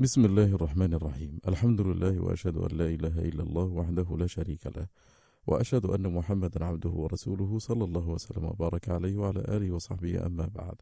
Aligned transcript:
بسم 0.00 0.24
الله 0.24 0.44
الرحمن 0.44 0.94
الرحيم 0.94 1.38
الحمد 1.48 1.80
لله 1.80 2.20
وأشهد 2.20 2.56
أن 2.56 2.78
لا 2.78 2.86
إله 2.86 3.18
إلا 3.18 3.42
الله 3.42 3.64
وحده 3.64 4.16
لا 4.18 4.26
شريك 4.26 4.66
له 4.66 4.86
وأشهد 5.46 5.86
أن 5.86 6.12
محمدا 6.12 6.64
عبده 6.64 6.90
ورسوله 6.90 7.58
صلى 7.58 7.84
الله 7.84 8.08
وسلم 8.08 8.44
وبارك 8.44 8.88
عليه 8.88 9.16
وعلى 9.16 9.40
آله 9.40 9.70
وصحبه 9.72 10.26
أما 10.26 10.46
بعد 10.54 10.74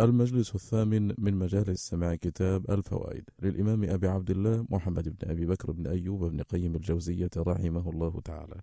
المجلس 0.00 0.54
الثامن 0.54 1.14
من 1.18 1.34
مجالس 1.34 1.88
سماع 1.88 2.14
كتاب 2.14 2.70
الفوائد 2.70 3.24
للإمام 3.42 3.84
أبي 3.84 4.08
عبد 4.08 4.30
الله 4.30 4.66
محمد 4.70 5.08
بن 5.08 5.30
أبي 5.30 5.46
بكر 5.46 5.72
بن 5.72 5.86
أيوب 5.86 6.24
بن 6.24 6.42
قيم 6.42 6.76
الجوزية 6.76 7.30
رحمه 7.36 7.90
الله 7.90 8.20
تعالى 8.20 8.60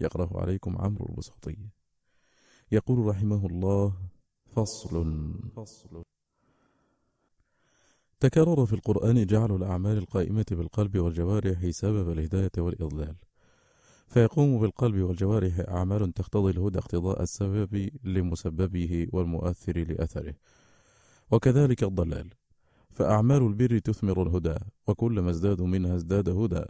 يقرأ 0.00 0.40
عليكم 0.40 0.76
عمرو 0.78 1.06
البسطي 1.06 1.56
يقول 2.72 3.06
رحمه 3.06 3.46
الله 3.46 3.94
فصل 4.46 5.34
فصل 5.56 6.02
تكرر 8.22 8.66
في 8.66 8.72
القرآن 8.72 9.26
جعل 9.26 9.56
الأعمال 9.56 9.98
القائمة 9.98 10.44
بالقلب 10.50 10.98
والجوارح 10.98 11.70
سبب 11.70 12.10
الهداية 12.12 12.50
والإضلال. 12.58 13.14
فيقوم 14.08 14.60
بالقلب 14.60 14.96
والجوارح 14.96 15.60
أعمال 15.68 16.12
تقتضي 16.12 16.50
الهدى 16.50 16.78
اقتضاء 16.78 17.22
السبب 17.22 17.90
لمسببه 18.04 19.06
والمؤثر 19.12 19.78
لأثره. 19.78 20.34
وكذلك 21.30 21.82
الضلال. 21.82 22.30
فأعمال 22.90 23.42
البر 23.46 23.78
تثمر 23.78 24.22
الهدى 24.22 24.56
وكلما 24.86 25.30
ازدادوا 25.30 25.66
منها 25.66 25.96
ازداد 25.96 26.28
هدى 26.28 26.64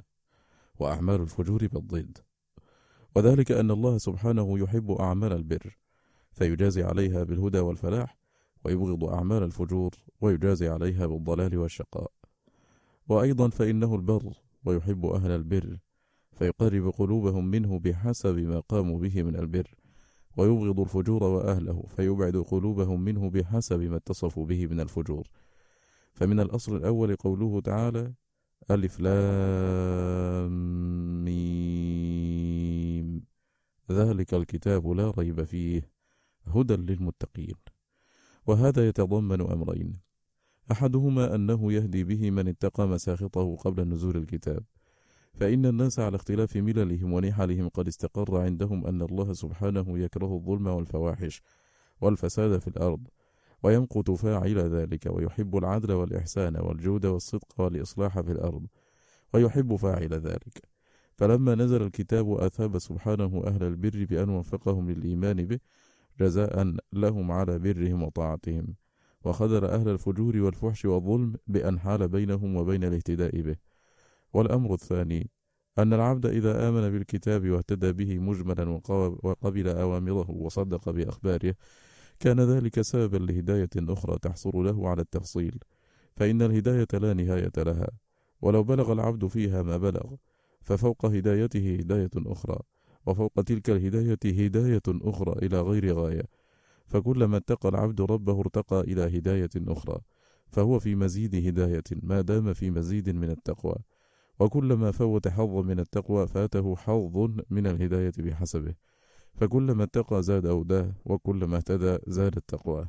وأعمال 0.78 1.20
الفجور 1.20 1.66
بالضد. 1.66 2.18
وذلك 3.16 3.52
أن 3.52 3.70
الله 3.70 3.98
سبحانه 3.98 4.58
يحب 4.58 4.90
أعمال 4.90 5.32
البر 5.32 5.78
فيجازي 6.32 6.82
عليها 6.82 7.24
بالهدى 7.24 7.58
والفلاح 7.58 8.21
ويبغض 8.64 9.04
أعمال 9.04 9.42
الفجور 9.42 9.90
ويجازي 10.20 10.68
عليها 10.68 11.06
بالضلال 11.06 11.58
والشقاء. 11.58 12.12
وأيضا 13.08 13.48
فإنه 13.48 13.94
البر 13.94 14.32
ويحب 14.64 15.06
أهل 15.06 15.30
البر 15.30 15.78
فيقرب 16.32 16.88
قلوبهم 16.88 17.46
منه 17.46 17.78
بحسب 17.78 18.38
ما 18.38 18.60
قاموا 18.60 18.98
به 18.98 19.22
من 19.22 19.36
البر 19.36 19.74
ويبغض 20.36 20.80
الفجور 20.80 21.22
وأهله 21.22 21.84
فيبعد 21.96 22.36
قلوبهم 22.36 23.00
منه 23.00 23.30
بحسب 23.30 23.80
ما 23.80 23.96
اتصفوا 23.96 24.46
به 24.46 24.66
من 24.66 24.80
الفجور. 24.80 25.28
فمن 26.12 26.40
الأصل 26.40 26.76
الأول 26.76 27.16
قوله 27.16 27.60
تعالى 27.60 28.12
ألف 28.70 29.00
لام 29.00 30.62
ذلك 33.90 34.34
الكتاب 34.34 34.90
لا 34.90 35.10
ريب 35.10 35.44
فيه 35.44 35.90
هدى 36.46 36.76
للمتقين. 36.76 37.54
وهذا 38.46 38.88
يتضمن 38.88 39.40
أمرين. 39.40 39.98
أحدهما 40.72 41.34
أنه 41.34 41.72
يهدي 41.72 42.04
به 42.04 42.30
من 42.30 42.48
اتقى 42.48 42.88
مساخطه 42.88 43.56
قبل 43.56 43.88
نزول 43.88 44.16
الكتاب. 44.16 44.64
فإن 45.34 45.66
الناس 45.66 45.98
على 45.98 46.16
اختلاف 46.16 46.56
مللهم 46.56 47.12
ونحلهم 47.12 47.68
قد 47.68 47.88
استقر 47.88 48.40
عندهم 48.40 48.86
أن 48.86 49.02
الله 49.02 49.32
سبحانه 49.32 49.98
يكره 49.98 50.34
الظلم 50.34 50.66
والفواحش 50.66 51.42
والفساد 52.00 52.58
في 52.58 52.68
الأرض 52.68 53.08
ويمقت 53.62 54.10
فاعل 54.10 54.58
ذلك 54.58 55.06
ويحب 55.06 55.56
العدل 55.56 55.92
والإحسان 55.92 56.56
والجود 56.56 57.06
والصدق 57.06 57.60
والإصلاح 57.60 58.20
في 58.20 58.32
الأرض 58.32 58.66
ويحب 59.34 59.76
فاعل 59.76 60.14
ذلك. 60.14 60.62
فلما 61.16 61.54
نزل 61.54 61.82
الكتاب 61.82 62.32
أثاب 62.32 62.78
سبحانه 62.78 63.42
أهل 63.46 63.62
البر 63.62 64.04
بأن 64.04 64.28
وفقهم 64.28 64.90
للإيمان 64.90 65.46
به 65.46 65.58
جزاء 66.20 66.76
لهم 66.92 67.32
على 67.32 67.58
برهم 67.58 68.02
وطاعتهم. 68.02 68.74
وخذل 69.24 69.64
أهل 69.64 69.88
الفجور 69.88 70.36
والفحش 70.36 70.84
والظلم 70.84 71.34
بأن 71.46 71.78
حال 71.78 72.08
بينهم 72.08 72.56
وبين 72.56 72.84
الاهتداء 72.84 73.40
به. 73.40 73.56
والأمر 74.32 74.74
الثاني 74.74 75.30
أن 75.78 75.92
العبد 75.92 76.26
إذا 76.26 76.68
آمن 76.68 76.90
بالكتاب 76.90 77.48
واهتدى 77.50 77.92
به 77.92 78.18
مجملا 78.18 78.80
وقبل 79.22 79.68
أوامره 79.68 80.30
وصدق 80.30 80.90
بأخباره 80.90 81.54
كان 82.20 82.40
ذلك 82.40 82.80
سببا 82.80 83.16
لهداية 83.16 83.70
أخرى 83.76 84.18
تحصل 84.18 84.50
له 84.54 84.88
على 84.88 85.02
التفصيل. 85.02 85.58
فإن 86.16 86.42
الهداية 86.42 86.86
لا 86.92 87.14
نهاية 87.14 87.52
لها. 87.56 87.88
ولو 88.42 88.62
بلغ 88.62 88.92
العبد 88.92 89.26
فيها 89.26 89.62
ما 89.62 89.76
بلغ 89.76 90.14
ففوق 90.62 91.06
هدايته 91.06 91.76
هداية 91.80 92.10
أخرى. 92.16 92.58
وفوق 93.06 93.42
تلك 93.42 93.70
الهداية 93.70 94.18
هداية 94.24 94.82
أخرى 94.88 95.46
إلى 95.46 95.60
غير 95.60 95.94
غاية. 95.94 96.24
فكلما 96.86 97.36
اتقى 97.36 97.68
العبد 97.68 98.00
ربه 98.00 98.40
ارتقى 98.40 98.80
إلى 98.80 99.18
هداية 99.18 99.50
أخرى. 99.56 100.00
فهو 100.48 100.78
في 100.78 100.94
مزيد 100.94 101.46
هداية 101.46 101.82
ما 102.02 102.20
دام 102.20 102.54
في 102.54 102.70
مزيد 102.70 103.10
من 103.10 103.30
التقوى. 103.30 103.76
وكلما 104.40 104.90
فوت 104.90 105.28
حظا 105.28 105.62
من 105.62 105.80
التقوى 105.80 106.26
فاته 106.26 106.76
حظ 106.76 107.30
من 107.50 107.66
الهداية 107.66 108.12
بحسبه. 108.18 108.74
فكلما 109.34 109.84
اتقى 109.84 110.22
زاد 110.22 110.46
أوداه 110.46 110.92
وكلما 111.04 111.56
اهتدى 111.56 111.98
زاد 112.06 112.36
التقوى. 112.36 112.88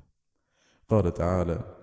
قال 0.89 1.13
تعالى 1.13 1.82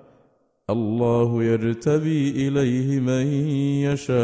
الله 0.71 1.43
يجتبي 1.43 2.47
إليه 2.47 2.99
من 2.99 3.27
يشاء 3.91 4.19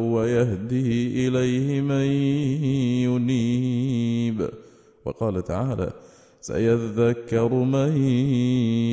ويهدي 0.00 1.28
إليه 1.28 1.80
من 1.80 2.06
ينيب. 3.04 4.48
وقال 5.04 5.44
تعالى 5.44 5.90
سيذكر 6.40 7.52
من 7.54 7.96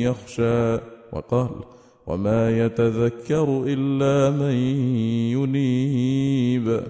يخشى. 0.00 0.74
وقال 1.12 1.50
وما 2.06 2.66
يتذكر 2.66 3.64
إلا 3.66 4.30
من 4.30 4.54
ينيب. 5.32 6.82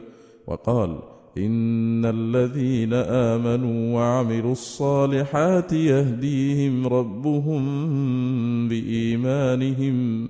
وقال 0.46 1.15
إن 1.38 2.04
الذين 2.04 2.92
آمنوا 2.94 3.94
وعملوا 3.94 4.52
الصالحات 4.52 5.72
يهديهم 5.72 6.86
ربهم 6.86 7.62
بإيمانهم. 8.68 10.28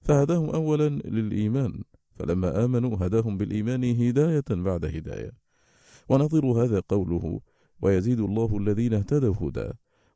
فهداهم 0.00 0.50
أولا 0.50 0.88
للإيمان. 0.88 1.72
فلما 2.18 2.64
آمنوا 2.64 2.96
هداهم 3.00 3.38
بالإيمان 3.38 3.84
هداية 3.84 4.44
بعد 4.50 4.84
هداية. 4.84 5.30
ونظير 6.08 6.46
هذا 6.46 6.82
قوله 6.88 7.40
ويزيد 7.82 8.20
الله 8.20 8.58
الذين 8.58 8.94
اهتدوا 8.94 9.34
هدى. 9.40 9.70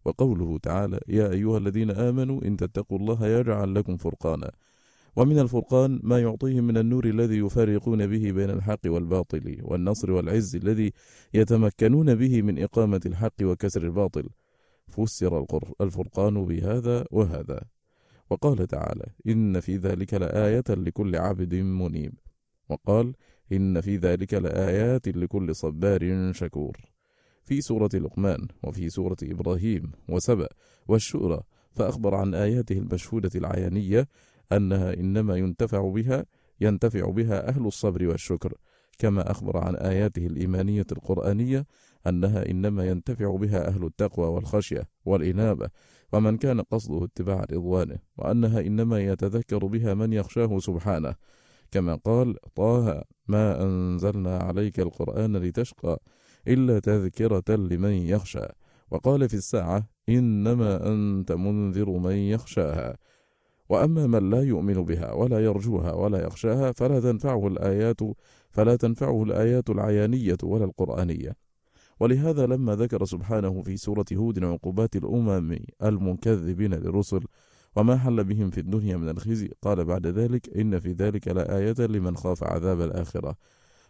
وقوله 0.05 0.59
تعالى 0.59 1.01
يا 1.09 1.31
أيها 1.31 1.59
الذين 1.59 1.91
آمنوا 1.91 2.43
إن 2.45 2.57
تتقوا 2.57 2.99
الله 2.99 3.27
يجعل 3.27 3.75
لكم 3.75 3.97
فرقانا. 3.97 4.51
ومن 5.17 5.39
الفرقان 5.39 6.01
ما 6.03 6.19
يعطيهم 6.19 6.65
من 6.65 6.77
النور 6.77 7.05
الذي 7.05 7.39
يفارقون 7.39 8.07
به 8.07 8.33
بين 8.33 8.51
الحق 8.51 8.81
والباطل 8.87 9.59
والنصر 9.63 10.13
والعز 10.13 10.57
الذي 10.57 10.93
يتمكنون 11.35 12.15
به 12.15 12.43
من 12.43 12.63
إقامة 12.63 13.01
الحق 13.07 13.43
وكسر 13.43 13.83
الباطل. 13.83 14.29
فسر 14.89 15.47
الفرقان 15.81 16.45
بهذا 16.45 17.05
وهذا. 17.11 17.61
وقال 18.31 18.67
تعالى 18.67 19.07
إن 19.29 19.61
في 19.61 19.77
ذلك 19.77 20.15
لآية 20.15 20.65
لكل 20.69 21.17
عبد 21.17 21.55
منيب. 21.55 22.15
وقال 22.69 23.15
إن 23.53 23.81
في 23.81 23.97
ذلك 23.97 24.35
لآيات 24.35 25.09
لكل 25.09 25.55
صبار 25.55 26.33
شكور. 26.33 26.77
في 27.45 27.61
سورة 27.61 27.91
لقمان 27.95 28.49
وفي 28.65 28.89
سورة 28.89 29.17
إبراهيم 29.23 29.93
وسبأ 30.09 30.49
والشورى 30.89 31.41
فأخبر 31.73 32.15
عن 32.15 32.35
آياته 32.35 32.79
المشهودة 32.79 33.31
العيانية 33.35 34.09
أنها 34.53 34.95
إنما 34.95 35.37
ينتفع 35.37 35.89
بها 35.89 36.27
ينتفع 36.61 37.11
بها 37.11 37.49
أهل 37.49 37.67
الصبر 37.67 38.07
والشكر 38.07 38.55
كما 38.99 39.31
أخبر 39.31 39.57
عن 39.57 39.77
آياته 39.77 40.27
الإيمانية 40.27 40.87
القرآنية 40.93 41.67
أنها 42.07 42.51
إنما 42.51 42.87
ينتفع 42.87 43.37
بها 43.37 43.69
أهل 43.69 43.85
التقوى 43.85 44.27
والخشية 44.27 44.89
والإنابة 45.05 45.71
ومن 46.13 46.37
كان 46.37 46.61
قصده 46.61 47.05
اتباع 47.05 47.45
رضوانه 47.53 47.99
وأنها 48.17 48.61
إنما 48.61 49.01
يتذكر 49.01 49.67
بها 49.67 49.95
من 49.95 50.13
يخشاه 50.13 50.59
سبحانه. 50.59 51.15
كما 51.71 51.95
قال 51.95 52.37
طه 52.55 53.05
ما 53.29 53.63
أنزلنا 53.63 54.39
عليك 54.39 54.81
القرآن 54.81 55.37
لتشقى 55.37 56.01
إلا 56.49 56.79
تذكرة 56.79 57.57
لمن 57.57 57.93
يخشى 57.93 58.47
وقال 58.91 59.29
في 59.29 59.35
الساعة 59.35 59.89
إنما 60.09 60.93
أنت 60.93 61.33
منذر 61.33 61.91
من 61.91 62.17
يخشاها 62.17 62.97
وأما 63.69 64.07
من 64.07 64.31
لا 64.31 64.43
يؤمن 64.43 64.85
بها 64.85 65.13
ولا 65.13 65.45
يرجوها 65.45 65.93
ولا 65.93 66.27
يخشاها 66.27 66.73
فلا 66.73 67.01
تنفعه 67.01 67.47
الآيات 67.47 68.01
فلا 68.51 68.77
تنفعه 68.77 69.23
الآيات 69.23 69.71
العيانية 69.71 70.37
ولا 70.43 70.65
القرآنية. 70.65 71.37
ولهذا 72.01 72.47
لما 72.47 72.77
ذكر 72.77 73.05
سبحانه 73.05 73.63
في 73.63 73.77
سورة 73.77 74.05
هود 74.13 74.45
عقوبات 74.45 74.97
الأمم 74.97 75.59
المكذبين 75.83 76.75
للرسل 76.75 77.21
وما 77.77 77.97
حل 77.97 78.25
بهم 78.25 78.51
في 78.51 78.61
الدنيا 78.61 78.97
من 78.97 79.09
الخزي 79.09 79.51
قال 79.63 79.85
بعد 79.85 80.07
ذلك 80.07 80.57
إن 80.57 80.79
في 80.79 80.93
ذلك 80.93 81.29
لآية 81.29 81.87
لمن 81.87 82.17
خاف 82.17 82.45
عذاب 82.45 82.81
الآخرة. 82.81 83.37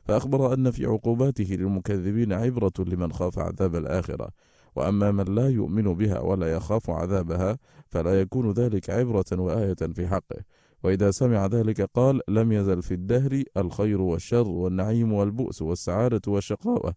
فأخبر 0.05 0.55
أن 0.55 0.71
في 0.71 0.87
عقوباته 0.87 1.45
للمكذبين 1.45 2.33
عبرة 2.33 2.73
لمن 2.79 3.13
خاف 3.13 3.39
عذاب 3.39 3.77
الآخرة. 3.77 4.31
وأما 4.77 5.11
من 5.11 5.35
لا 5.35 5.49
يؤمن 5.49 5.95
بها 5.95 6.21
ولا 6.21 6.53
يخاف 6.53 6.91
عذابها 6.91 7.59
فلا 7.89 8.21
يكون 8.21 8.51
ذلك 8.51 8.91
عبرة 8.91 9.25
وآية 9.33 9.75
في 9.75 10.07
حقه. 10.09 10.37
وإذا 10.85 11.11
سمع 11.11 11.47
ذلك 11.47 11.81
قال 11.83 12.21
لم 12.29 12.53
يزل 12.53 12.83
في 12.83 12.95
الدهر 12.95 13.43
الخير 13.57 14.01
والشر 14.01 14.49
والنعيم 14.49 15.13
والبؤس 15.13 15.63
والسعادة 15.63 16.21
والشقاوة 16.29 16.95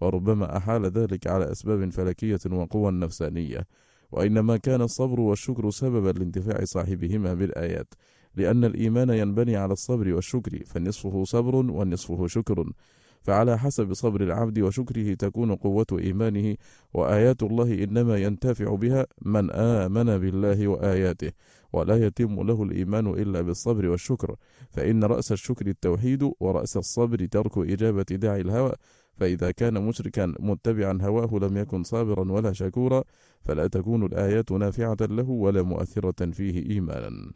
وربما 0.00 0.56
أحال 0.56 0.86
ذلك 0.86 1.26
على 1.26 1.52
أسباب 1.52 1.90
فلكية 1.92 2.38
وقوى 2.52 2.92
نفسانية. 2.92 3.66
وإنما 4.12 4.56
كان 4.56 4.82
الصبر 4.82 5.20
والشكر 5.20 5.70
سببا 5.70 6.18
لانتفاع 6.18 6.64
صاحبهما 6.64 7.34
بالآيات 7.34 7.94
لأن 8.36 8.64
الإيمان 8.64 9.10
ينبني 9.10 9.56
على 9.56 9.72
الصبر 9.72 10.14
والشكر 10.14 10.62
فنصفه 10.66 11.24
صبر 11.24 11.56
ونصفه 11.56 12.26
شكر. 12.26 12.72
فعلى 13.20 13.58
حسب 13.58 13.92
صبر 13.92 14.20
العبد 14.20 14.58
وشكره 14.58 15.14
تكون 15.14 15.54
قوة 15.54 15.86
إيمانه 15.92 16.56
وآيات 16.94 17.42
الله 17.42 17.84
إنما 17.84 18.16
ينتفع 18.16 18.74
بها 18.74 19.06
من 19.22 19.50
آمن 19.50 20.18
بالله 20.18 20.68
وآياته 20.68 21.32
ولا 21.72 22.06
يتم 22.06 22.42
له 22.42 22.62
الإيمان 22.62 23.06
إلا 23.06 23.40
بالصبر 23.40 23.86
والشكر. 23.88 24.36
فإن 24.70 25.04
رأس 25.04 25.32
الشكر 25.32 25.66
التوحيد 25.66 26.30
ورأس 26.40 26.76
الصبر 26.76 27.26
ترك 27.26 27.58
إجابة 27.58 28.02
داعي 28.02 28.40
الهوى. 28.40 28.72
فإذا 29.16 29.50
كان 29.50 29.86
مشركا 29.86 30.34
متبعا 30.38 30.98
هواه 31.02 31.38
لم 31.38 31.56
يكن 31.56 31.82
صابرا 31.82 32.32
ولا 32.32 32.52
شكورا 32.52 33.04
فلا 33.40 33.66
تكون 33.66 34.04
الآيات 34.06 34.52
نافعة 34.52 34.96
له 35.00 35.30
ولا 35.30 35.62
مؤثرة 35.62 36.30
فيه 36.30 36.70
إيمانا. 36.70 37.32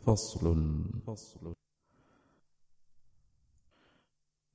فصل. 0.00 0.84
فصل. 1.06 1.61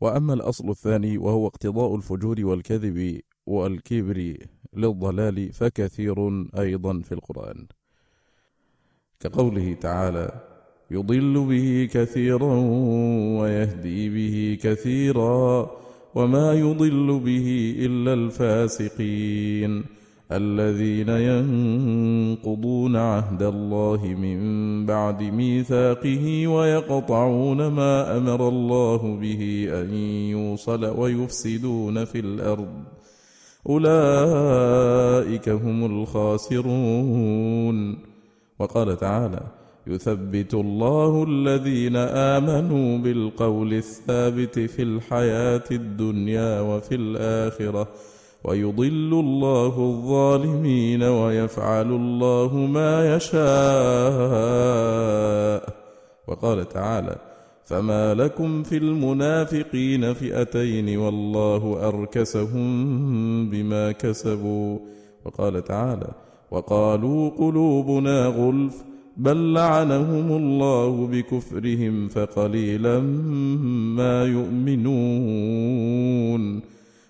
وأما 0.02 0.34
الأصل 0.34 0.70
الثاني 0.70 1.18
وهو 1.18 1.48
اقتضاء 1.48 1.96
الفجور 1.96 2.46
والكذب 2.46 3.22
والكبر 3.46 4.38
للضلال 4.74 5.54
فكثير 5.54 6.48
أيضا 6.60 7.02
في 7.02 7.12
القرآن. 7.12 7.68
كقوله 9.20 9.74
تعالى 9.74 10.42
يضل 10.92 11.46
به 11.46 11.90
كثيرا 11.94 12.54
ويهدي 13.40 14.10
به 14.10 14.58
كثيرا 14.62 15.72
وما 16.16 16.54
يضل 16.54 17.20
به 17.20 17.76
إلا 17.80 18.14
الفاسقين. 18.14 19.97
الذين 20.32 21.10
ينقضون 21.10 22.96
عهد 22.96 23.44
الله 23.44 24.06
من 24.08 24.86
بعد 24.86 25.24
ميثاقه 25.24 26.48
ويقطعون 26.48 27.68
ما 27.68 28.18
أمر 28.18 28.50
الله 28.50 29.18
به 29.22 29.70
أن 29.72 29.94
يوصل 30.30 30.86
ويفسدون 30.86 32.06
في 32.06 32.20
الأرض. 32.20 32.84
أولئك 33.70 35.50
هم 35.50 36.02
الخاسرون. 36.02 37.98
وقال 38.60 38.98
تعالى 38.98 39.42
يثبت 39.88 40.54
الله 40.54 41.24
الذين 41.24 41.96
آمنوا 41.96 42.98
بالقول 42.98 43.74
الثابت 43.74 44.60
في 44.60 44.84
الحياة 44.84 45.64
الدنيا 45.72 46.62
وفي 46.62 46.96
الآخرة 46.96 47.88
ويضل 48.44 49.14
الله 49.14 49.68
الظالمين 49.68 51.04
ويفعل 51.04 51.92
الله 51.92 52.56
ما 52.56 53.16
يشاء. 53.16 53.38
وقال 56.28 56.70
تعالى 56.70 57.16
فما 57.66 58.14
لكم 58.14 58.64
في 58.64 58.78
المنافقين 58.78 60.14
فئتين 60.14 60.98
والله 60.98 61.88
أركسهم 61.88 63.50
بما 63.50 63.92
كسبوا. 63.92 64.80
وقال 65.26 65.64
تعالى 65.64 66.08
وقالوا 66.52 67.30
قلوبنا 67.30 68.26
غلف 68.26 68.84
بل 69.18 69.54
لعنهم 69.54 70.32
الله 70.32 71.08
بكفرهم 71.08 72.08
فقليلا 72.08 73.00
ما 73.98 74.24
يؤمنون. 74.26 75.58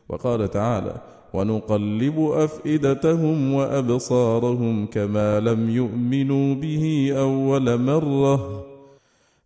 وقال 0.09 0.49
تعالى 0.49 0.95
ونقلب 1.33 2.19
أفئدتهم 2.19 3.53
وأبصارهم 3.53 4.85
كما 4.85 5.39
لم 5.39 5.69
يؤمنوا 5.69 6.55
به 6.55 7.13
أول 7.17 7.81
مرة. 7.81 8.65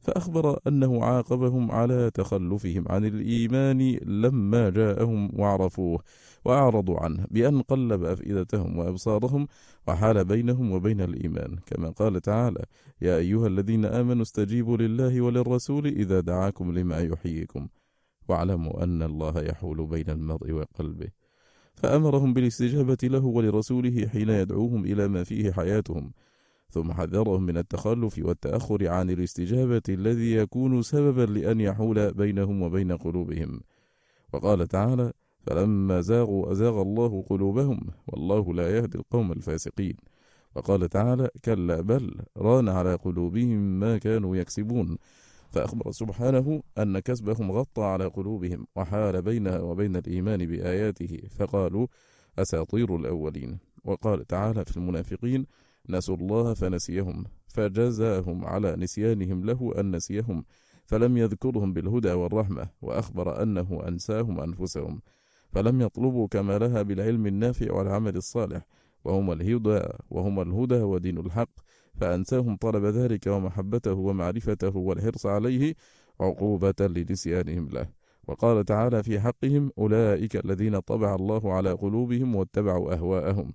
فأخبر 0.01 0.59
أنه 0.67 1.03
عاقبهم 1.03 1.71
على 1.71 2.11
تخلفهم 2.13 2.85
عن 2.89 3.05
الإيمان 3.05 3.99
لما 4.05 4.69
جاءهم 4.69 5.39
وعرفوه 5.39 5.99
وأعرضوا 6.45 6.99
عنه 6.99 7.25
بأن 7.31 7.61
قلب 7.61 8.03
أفئدتهم 8.03 8.77
وأبصارهم 8.77 9.47
وحال 9.87 10.25
بينهم 10.25 10.71
وبين 10.71 11.01
الإيمان. 11.01 11.57
كما 11.65 11.89
قال 11.89 12.21
تعالى 12.21 12.65
يا 13.01 13.17
أيها 13.17 13.47
الذين 13.47 13.85
آمنوا 13.85 14.21
استجيبوا 14.21 14.77
لله 14.77 15.21
وللرسول 15.21 15.87
إذا 15.87 16.19
دعاكم 16.19 16.71
لما 16.71 16.99
يحييكم 16.99 17.67
واعلموا 18.29 18.83
أن 18.83 19.03
الله 19.03 19.41
يحول 19.41 19.87
بين 19.87 20.09
المرء 20.09 20.51
وقلبه. 20.51 21.20
فأمرهم 21.81 22.33
بالاستجابة 22.33 22.97
له 23.03 23.25
ولرسوله 23.25 24.07
حين 24.07 24.29
يدعوهم 24.29 24.85
إلى 24.85 25.07
ما 25.07 25.23
فيه 25.23 25.51
حياتهم 25.51 26.11
ثم 26.69 26.91
حذرهم 26.93 27.43
من 27.43 27.57
التخلف 27.57 28.19
والتأخر 28.19 28.87
عن 28.87 29.09
الاستجابة 29.09 29.81
الذي 29.89 30.35
يكون 30.35 30.81
سببا 30.81 31.31
لأن 31.31 31.61
يحول 31.61 32.13
بينهم 32.13 32.61
وبين 32.61 32.91
قلوبهم. 32.91 33.61
وقال 34.33 34.67
تعالى 34.67 35.13
فلما 35.47 36.01
زاغوا 36.01 36.51
أزاغ 36.51 36.81
الله 36.81 37.21
قلوبهم 37.29 37.79
والله 38.07 38.53
لا 38.53 38.77
يهدي 38.77 38.97
القوم 38.97 39.31
الفاسقين 39.31 39.97
وقال 40.55 40.89
تعالى 40.89 41.29
كلا 41.45 41.81
بل 41.81 42.15
ران 42.37 42.69
على 42.69 42.95
قلوبهم 42.95 43.79
ما 43.79 43.97
كانوا 43.97 44.35
يكسبون 44.35 44.97
فأخبر 45.51 45.91
سبحانه 45.91 46.63
أن 46.77 46.99
كسبهم 46.99 47.51
غطى 47.51 47.83
على 47.83 48.05
قلوبهم 48.05 48.67
وحال 48.75 49.21
بينها 49.21 49.59
وبين 49.59 49.95
الإيمان 49.95 50.45
بآياته 50.45 51.21
فقالوا 51.37 51.87
أساطير 52.39 52.95
الأولين. 52.95 53.59
وقال 53.83 54.27
تعالى 54.27 54.65
في 54.65 54.77
المنافقين 54.77 55.45
نسوا 55.89 56.15
الله 56.15 56.53
فنسيهم 56.53 57.25
فجزاهم 57.47 58.45
على 58.45 58.75
نسيانهم 58.75 59.45
له 59.45 59.73
أن 59.79 59.95
نسيهم 59.95 60.45
فلم 60.85 61.17
يذكرهم 61.17 61.73
بالهدى 61.73 62.11
والرحمة 62.11 62.69
وأخبر 62.81 63.43
أنه 63.43 63.83
أنساهم 63.87 64.39
أنفسهم 64.39 65.01
فلم 65.49 65.81
يطلبوا 65.81 66.27
كمالها 66.27 66.81
بالعلم 66.81 67.27
النافع 67.27 67.73
والعمل 67.73 68.15
الصالح 68.17 68.65
وهم 69.03 69.31
الهدى 69.31 69.81
وهم 70.09 70.41
الهدى 70.41 70.81
ودين 70.81 71.17
الحق 71.17 71.49
فأنساهم 71.93 72.55
طلب 72.57 72.85
ذلك 72.85 73.27
ومحبته 73.27 73.93
ومعرفته 73.93 74.77
والحرص 74.77 75.25
عليه 75.25 75.75
عقوبة 76.19 76.73
لنسيانهم 76.79 77.69
له. 77.69 77.89
وقال 78.27 78.65
تعالى 78.65 79.03
في 79.03 79.19
حقهم 79.19 79.71
أولئك 79.77 80.35
الذين 80.45 80.79
طبع 80.79 81.15
الله 81.15 81.53
على 81.53 81.71
قلوبهم 81.71 82.35
واتبعوا 82.35 82.93
أهواءهم 82.93 83.53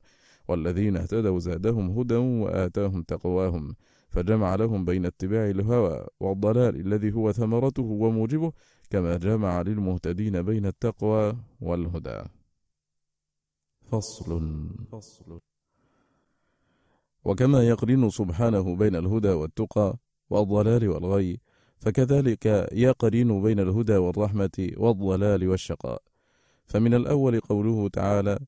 والذين 0.49 0.97
اهتدوا 0.97 1.39
زادهم 1.39 1.99
هدى 1.99 2.17
وآتاهم 2.17 3.03
تقواهم. 3.03 3.75
فجمع 4.09 4.55
لهم 4.55 4.85
بين 4.85 5.07
اتباع 5.07 5.51
الهوى 5.51 6.07
والضلال 6.21 6.81
الذي 6.81 7.13
هو 7.13 7.33
ثمرته 7.33 7.83
وموجبه 7.83 8.53
كما 8.91 9.17
جمع 9.17 9.63
للمهتدين 9.63 10.43
بين 10.43 10.67
التقوى 10.67 11.37
والهدى. 11.61 12.23
فصل. 13.87 14.43
فصل. 14.93 15.46
وكما 17.27 17.69
يقرن 17.69 18.11
سبحانه 18.11 18.77
بين 18.77 18.97
الهدى 18.97 19.29
والتقى 19.29 19.97
والضلال 20.31 20.89
والغي 20.89 21.41
فكذلك 21.79 22.69
يقرن 22.73 23.43
بين 23.43 23.61
الهدى 23.61 23.97
والرحمة 23.97 24.71
والضلال 24.77 25.49
والشقاء. 25.49 26.03
فمن 26.67 26.95
الأول 26.95 27.41
قوله 27.41 27.89
تعالى 27.89 28.39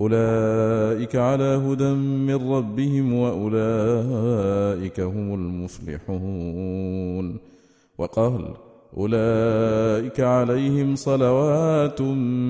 أولئك 0.00 1.16
على 1.16 1.44
هدى 1.66 1.90
من 2.28 2.52
ربهم 2.52 3.14
وأولئك 3.14 5.00
هم 5.00 5.34
المفلحون. 5.34 7.26
وقال 7.98 8.54
أولئك 8.96 10.20
عليهم 10.20 10.96
صلوات 10.96 12.00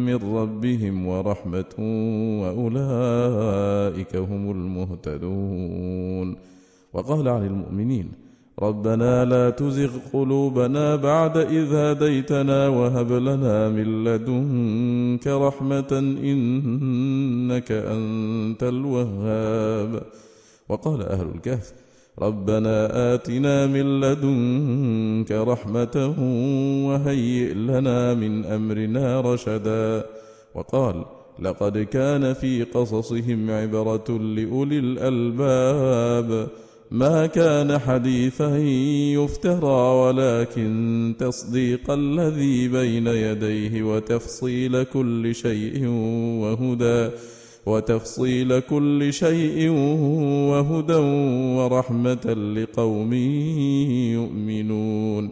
من 0.09 0.37
ربهم 0.37 1.07
ورحمة 1.07 1.75
وأولئك 2.43 4.17
هم 4.17 4.51
المهتدون. 4.51 6.37
وقال 6.93 7.29
عن 7.29 7.47
المؤمنين 7.47 8.13
ربنا 8.63 9.25
لا 9.25 9.51
تزغ 9.51 9.91
قلوبنا 10.13 10.97
بعد 10.97 11.37
إذ 11.37 11.75
هديتنا 11.75 12.69
وهب 12.69 13.13
لنا 13.13 13.69
من 13.69 14.05
لدنك 14.05 15.27
رحمة 15.27 15.93
إنك 16.31 17.73
أنت 17.73 18.63
الوهاب. 18.63 20.03
وقال 20.69 21.03
أهل 21.03 21.27
الكهف 21.35 21.84
ربنا 22.19 23.15
آتنا 23.15 23.67
من 23.67 24.01
لدنك 24.01 25.33
رحمة 25.33 26.15
وهيئ 26.89 27.55
لنا 27.55 28.15
من 28.15 28.45
أمرنا 28.45 29.21
رشدا. 29.21 30.05
وقال 30.55 31.05
لقد 31.39 31.79
كان 31.79 32.35
في 32.35 32.63
قصصهم 32.63 33.51
عبرة 33.51 34.05
لأولي 34.09 34.79
الألباب. 34.79 36.49
ما 36.91 37.27
كان 37.27 37.79
حديثا 37.79 38.57
يفترى 39.19 39.97
ولكن 40.03 41.15
تصديق 41.19 41.91
الذي 41.91 42.69
بين 42.69 43.07
يديه 43.07 43.83
وتفصيل 43.83 44.83
كل 44.83 45.35
شيء 45.35 45.87
وهدى. 46.41 47.11
وتفصيل 47.67 48.61
كل 48.61 49.13
شيء 49.13 49.71
وهدى 50.51 51.01
ورحمة 51.57 52.27
لقوم 52.57 53.13
يؤمنون. 54.13 55.31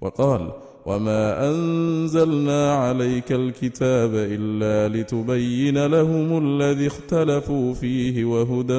وقال 0.00 0.52
وما 0.86 1.50
أنزلنا 1.50 2.74
عليك 2.74 3.32
الكتاب 3.32 4.10
إلا 4.14 4.96
لتبين 4.96 5.86
لهم 5.86 6.38
الذي 6.46 6.86
اختلفوا 6.86 7.74
فيه 7.74 8.24
وهدى 8.24 8.78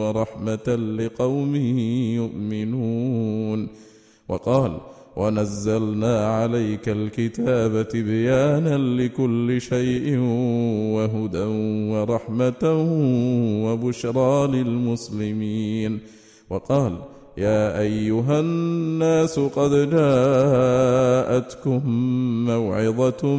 ورحمة 0.00 0.68
لقوم 0.98 1.56
يؤمنون. 2.16 3.68
وقال 4.28 4.80
ونزلنا 5.20 6.14
عليك 6.36 6.88
الكتاب 6.88 7.88
تبيانا 7.88 8.78
لكل 8.78 9.60
شيء 9.60 10.18
وهدى 10.94 11.46
ورحمة 11.92 12.64
وبشرى 13.64 14.46
للمسلمين. 14.46 16.00
وقال 16.50 16.92
يا 17.38 17.80
أيها 17.80 18.40
الناس 18.40 19.38
قد 19.38 19.90
جاءتكم 19.90 21.80
موعظة 22.46 23.36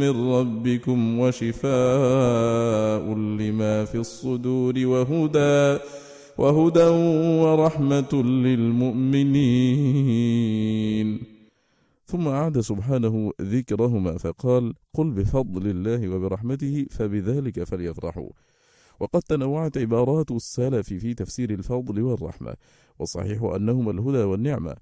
من 0.00 0.32
ربكم 0.32 1.18
وشفاء 1.20 3.04
لما 3.14 3.84
في 3.84 3.94
الصدور 3.94 4.74
وهدى 4.86 5.78
وهدى 6.40 6.88
ورحمة 7.44 8.12
للمؤمنين. 8.22 9.50
ثم 12.06 12.28
أعاد 12.28 12.60
سبحانه 12.60 13.32
ذكرهما 13.40 14.18
فقال 14.18 14.74
قل 14.94 15.10
بفضل 15.10 15.70
الله 15.70 16.08
وبرحمته 16.08 16.86
فبذلك 16.90 17.64
فليفرحوا 17.64 18.28
وقد 19.00 19.22
تنوعت 19.22 19.78
عبارات 19.78 20.30
السلف 20.30 20.86
في 20.88 21.14
تفسير 21.14 21.50
الفضل 21.50 22.02
والرحمة 22.02 22.54
والصحيح 22.98 23.42
أنهما 23.42 23.90
الهدى 23.90 24.22
والنعمة 24.22 24.76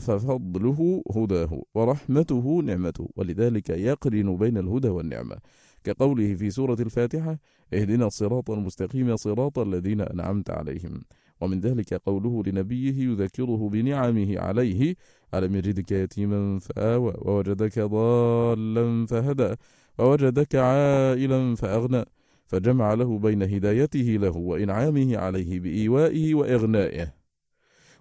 ففضله 0.00 1.02
هداه 1.16 1.62
ورحمته 1.74 2.62
نعمته 2.64 3.08
ولذلك 3.16 3.70
يقرن 3.70 4.36
بين 4.36 4.58
الهدى 4.58 4.88
والنعمة. 4.88 5.36
كقوله 5.84 6.34
في 6.34 6.50
سورة 6.50 6.76
الفاتحة 6.80 7.38
اهدنا 7.74 8.06
الصراط 8.06 8.50
المستقيم 8.50 9.16
صراط 9.16 9.58
الذين 9.58 10.00
أنعمت 10.00 10.50
عليهم. 10.50 11.00
ومن 11.40 11.60
ذلك 11.60 11.94
قوله 11.94 12.42
لنبيه 12.46 13.10
يذكره 13.10 13.68
بنعمه 13.68 14.38
عليه 14.38 14.94
ألم 15.34 15.56
يجدك 15.56 15.92
يتيما 15.92 16.58
فآوى 16.58 17.14
ووجدك 17.18 17.78
ضالا 17.78 19.06
فهدى 19.06 19.54
ووجدك 19.98 20.54
عائلا 20.54 21.54
فأغنى. 21.54 22.04
فجمع 22.46 22.94
له 22.94 23.18
بين 23.18 23.42
هدايته 23.42 24.18
له 24.20 24.36
وإنعامه 24.36 25.16
عليه 25.16 25.60
بإيوائه 25.60 26.34
وإغنائه. 26.34 27.14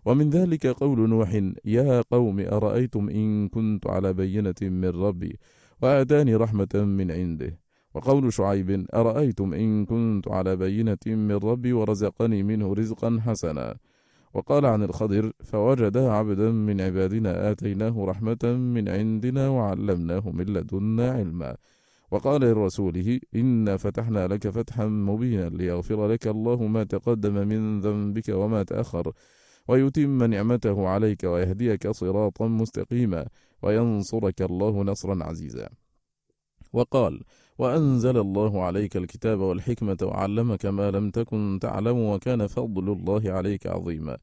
ومن 0.06 0.30
ذلك 0.30 0.68
قول 0.68 1.10
نوح 1.10 1.42
يا 1.66 2.02
قوم 2.02 2.40
أرأيتم 2.40 3.10
إن 3.10 3.48
كنت 3.48 3.88
على 3.88 4.14
بينة 4.14 4.56
من 4.62 4.90
ربي 4.90 5.40
وآتاني 5.82 6.36
رحمة 6.36 6.74
من 6.76 7.12
عنده. 7.12 7.60
وقول 8.00 8.34
شعيب 8.34 8.86
أرأيتم 8.94 9.54
إن 9.54 9.86
كنت 9.86 10.28
على 10.28 10.56
بينة 10.56 11.06
من 11.08 11.36
ربي 11.36 11.74
ورزقني 11.74 12.44
منه 12.44 12.74
رزقا 12.74 13.20
حسنا. 13.26 13.78
وقال 14.34 14.66
عن 14.66 14.84
الخضر 14.84 15.32
فوجد 15.44 15.98
عبدا 15.98 16.52
من 16.52 16.82
عبادنا 16.82 17.52
آتيناه 17.52 18.06
رحمة 18.06 18.44
من 18.44 18.90
عندنا 18.90 19.50
وعلمناه 19.50 20.30
من 20.30 20.46
لدنا 20.46 21.12
علما. 21.12 21.56
وقال 22.12 22.42
لرسوله 22.42 23.20
إنا 23.36 23.78
فتحنا 23.78 24.28
لك 24.28 24.50
فتحا 24.50 24.86
مبينا 24.86 25.50
ليغفر 25.50 26.08
لك 26.08 26.28
الله 26.28 26.68
ما 26.68 26.84
تقدم 26.84 27.48
من 27.48 27.82
ذنبك 27.82 28.30
وما 28.30 28.64
تأخر 28.64 29.14
ويتم 29.68 30.24
نعمته 30.24 30.88
عليك 30.88 31.24
ويهديك 31.24 31.92
صراطا 31.92 32.48
مستقيما 32.48 33.28
وينصرك 33.62 34.42
الله 34.42 34.84
نصرا 34.84 35.24
عزيزا. 35.24 35.70
وقال 36.74 37.24
وأنزل 37.60 38.18
الله 38.18 38.64
عليك 38.64 38.98
الكتاب 38.98 39.40
والحكمة 39.40 39.98
وعلمك 40.02 40.66
ما 40.66 40.92
لم 40.92 41.10
تكن 41.10 41.60
تعلم 41.62 41.98
وكان 41.98 42.48
فضل 42.48 42.92
الله 42.92 43.22
عليك 43.26 43.68
عظيما 43.68 44.18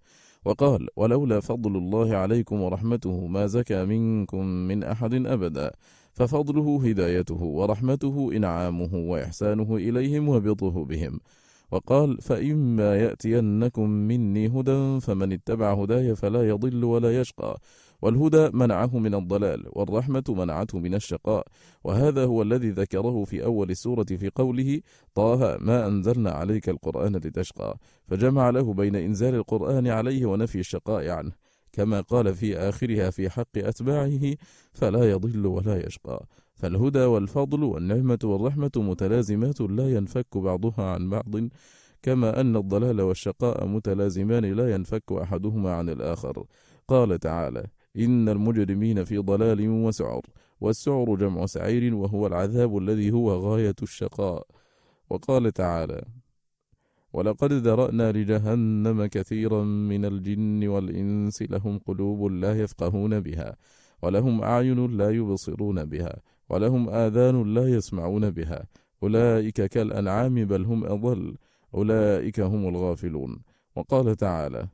وقال 0.45 0.89
ولولا 0.97 1.41
فضل 1.41 1.77
الله 1.77 2.17
عليكم 2.17 2.61
ورحمته 2.61 3.27
ما 3.27 3.47
زكى 3.47 3.85
منكم 3.85 4.45
من 4.47 4.85
أحد 4.85 5.15
أبدا 5.15 5.71
ففضله 6.13 6.81
هدايته 6.85 7.43
ورحمته 7.43 8.31
إنعامه 8.37 8.95
وإحسانه 8.95 9.77
إليهم 9.77 10.29
وبطه 10.29 10.85
بهم 10.85 11.21
وقال 11.71 12.19
فإما 12.23 12.97
يأتينكم 12.97 13.91
مني 13.91 14.47
هدى 14.49 15.01
فمن 15.01 15.33
اتبع 15.33 15.73
هداي 15.73 16.17
فلا 16.17 16.49
يضل 16.49 16.85
ولا 16.85 17.21
يشقى 17.21 17.59
والهدى 18.03 18.51
منعه 18.53 18.99
من 18.99 19.15
الضلال 19.15 19.65
والرحمة 19.73 20.25
منعته 20.29 20.79
من 20.79 20.95
الشقاء. 20.95 21.47
وهذا 21.85 22.25
هو 22.25 22.43
الذي 22.43 22.71
ذكره 22.71 23.25
في 23.25 23.45
أول 23.45 23.71
السورة 23.71 24.05
في 24.05 24.31
قوله 24.35 24.81
طه 25.15 25.57
ما 25.61 25.87
أنزلنا 25.87 26.31
عليك 26.31 26.69
القرآن 26.69 27.17
لتشقى. 27.17 27.77
فجمع 28.09 28.51
له 28.51 28.75
بين 28.75 28.97
إنزال 28.97 29.35
القرآن 29.35 29.87
عليه 29.87 30.27
ونفي 30.27 30.59
الشقاء 30.59 31.09
عنه. 31.09 31.33
كما 31.73 32.01
قال 32.01 32.35
في 32.35 32.57
آخرها 32.59 33.11
في 33.11 33.31
حق 33.31 33.57
أتباعه 33.57 34.35
فلا 34.73 35.11
يضل 35.11 35.47
ولا 35.47 35.87
يشقى. 35.87 36.27
فالهدى 36.55 37.05
والفضل 37.05 37.65
والنعمة 37.65 38.19
والرحمة 38.25 38.71
متلازمات 38.77 39.61
لا 39.61 39.91
ينفك 39.91 40.37
بعضها 40.37 40.85
عن 40.85 41.11
بعض 41.11 41.35
كما 42.03 42.41
أن 42.41 42.57
الضلال 42.57 43.01
والشقاء 43.01 43.67
متلازمان 43.67 44.45
لا 44.45 44.75
ينفك 44.75 45.13
أحدهما 45.13 45.75
عن 45.75 45.89
الآخر. 45.89 46.45
قال 46.89 47.19
تعالى 47.19 47.67
إن 47.99 48.29
المجرمين 48.29 49.05
في 49.05 49.19
ضلال 49.19 49.69
وسعر 49.69 50.23
والسعر 50.61 51.15
جمع 51.15 51.47
سعير 51.47 51.95
وهو 51.95 52.27
العذاب 52.27 52.79
الذي 52.79 53.13
هو 53.13 53.33
غاية 53.33 53.75
الشقاء. 53.83 54.47
وقال 55.11 55.53
تعالى 55.53 56.05
ولقد 57.13 57.53
ذرأنا 57.53 58.13
لجهنم 58.13 59.07
كثيرا 59.07 59.65
من 59.65 60.05
الجن 60.05 60.69
والإنس 60.69 61.43
لهم 61.43 61.79
قلوب 61.79 62.33
لا 62.33 62.61
يفقهون 62.61 63.21
بها 63.21 63.57
ولهم 64.03 64.43
أعين 64.43 64.97
لا 64.97 65.11
يبصرون 65.11 65.85
بها 65.85 66.17
ولهم 66.49 66.89
آذان 66.89 67.55
لا 67.55 67.69
يسمعون 67.69 68.31
بها. 68.31 68.67
أولئك 69.03 69.67
كالأنعام 69.67 70.35
بل 70.35 70.65
هم 70.65 70.85
أضل 70.85 71.37
أولئك 71.75 72.41
هم 72.41 72.69
الغافلون. 72.69 73.43
وقال 73.77 74.17
تعالى 74.17 74.69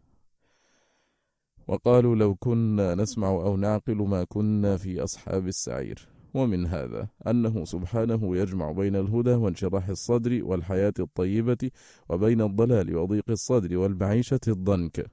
وقالوا 1.68 2.16
لو 2.16 2.34
كنا 2.34 2.94
نسمع 2.94 3.28
أو 3.28 3.56
نعقل 3.56 3.96
ما 3.96 4.24
كنا 4.24 4.76
في 4.76 5.04
أصحاب 5.04 5.46
السعير. 5.46 6.08
ومن 6.34 6.66
هذا 6.66 7.08
أنه 7.26 7.64
سبحانه 7.64 8.36
يجمع 8.36 8.72
بين 8.72 8.96
الهدى 8.96 9.30
وانشراح 9.30 9.88
الصدر 9.88 10.44
والحياة 10.44 10.92
الطيبة 11.00 11.70
وبين 12.08 12.40
الضلال 12.40 12.96
وضيق 12.96 13.30
الصدر 13.30 13.76
والمعيشة 13.78 14.40
الضنك. 14.48 15.06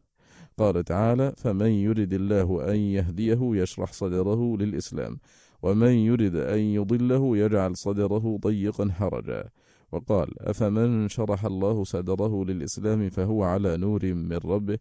قال 0.57 0.83
تعالى 0.83 1.33
فمن 1.37 1.71
يرد 1.71 2.13
الله 2.13 2.71
أن 2.71 2.75
يهديه 2.75 3.39
يشرح 3.41 3.93
صدره 3.93 4.57
للإسلام 4.57 5.19
ومن 5.61 5.91
يرد 5.91 6.35
أن 6.35 6.59
يضله 6.59 7.37
يجعل 7.37 7.77
صدره 7.77 8.37
ضيقا 8.41 8.91
حرجا. 8.91 9.49
وقال 9.91 10.39
أفمن 10.39 11.07
شرح 11.07 11.45
الله 11.45 11.83
صدره 11.83 12.45
للإسلام 12.45 13.09
فهو 13.09 13.43
على 13.43 13.77
نور 13.77 14.13
من 14.13 14.37
ربه 14.37 14.77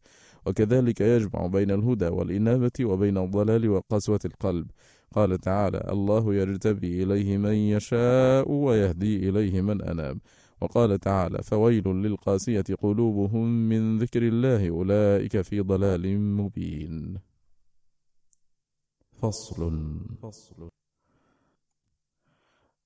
وكذلك 0.47 1.00
يجمع 1.00 1.47
بين 1.47 1.71
الهدى 1.71 2.09
والإنابة 2.09 2.71
وبين 2.83 3.18
الضلال 3.18 3.68
وقسوة 3.68 4.21
القلب. 4.25 4.71
قال 5.14 5.38
تعالى 5.38 5.88
الله 5.92 6.35
يجتبي 6.35 7.02
إليه 7.02 7.37
من 7.37 7.54
يشاء 7.54 8.50
ويهدي 8.50 9.28
إليه 9.28 9.61
من 9.61 9.83
أناب. 9.83 10.18
وقال 10.61 10.99
تعالى 10.99 11.42
فويل 11.42 11.88
للقاسية 11.88 12.64
قلوبهم 12.83 13.68
من 13.68 13.99
ذكر 13.99 14.23
الله 14.23 14.68
أولئك 14.68 15.40
في 15.40 15.61
ضلال 15.61 16.21
مبين. 16.21 17.18
فصل 19.12 19.73
فصل. 20.23 20.68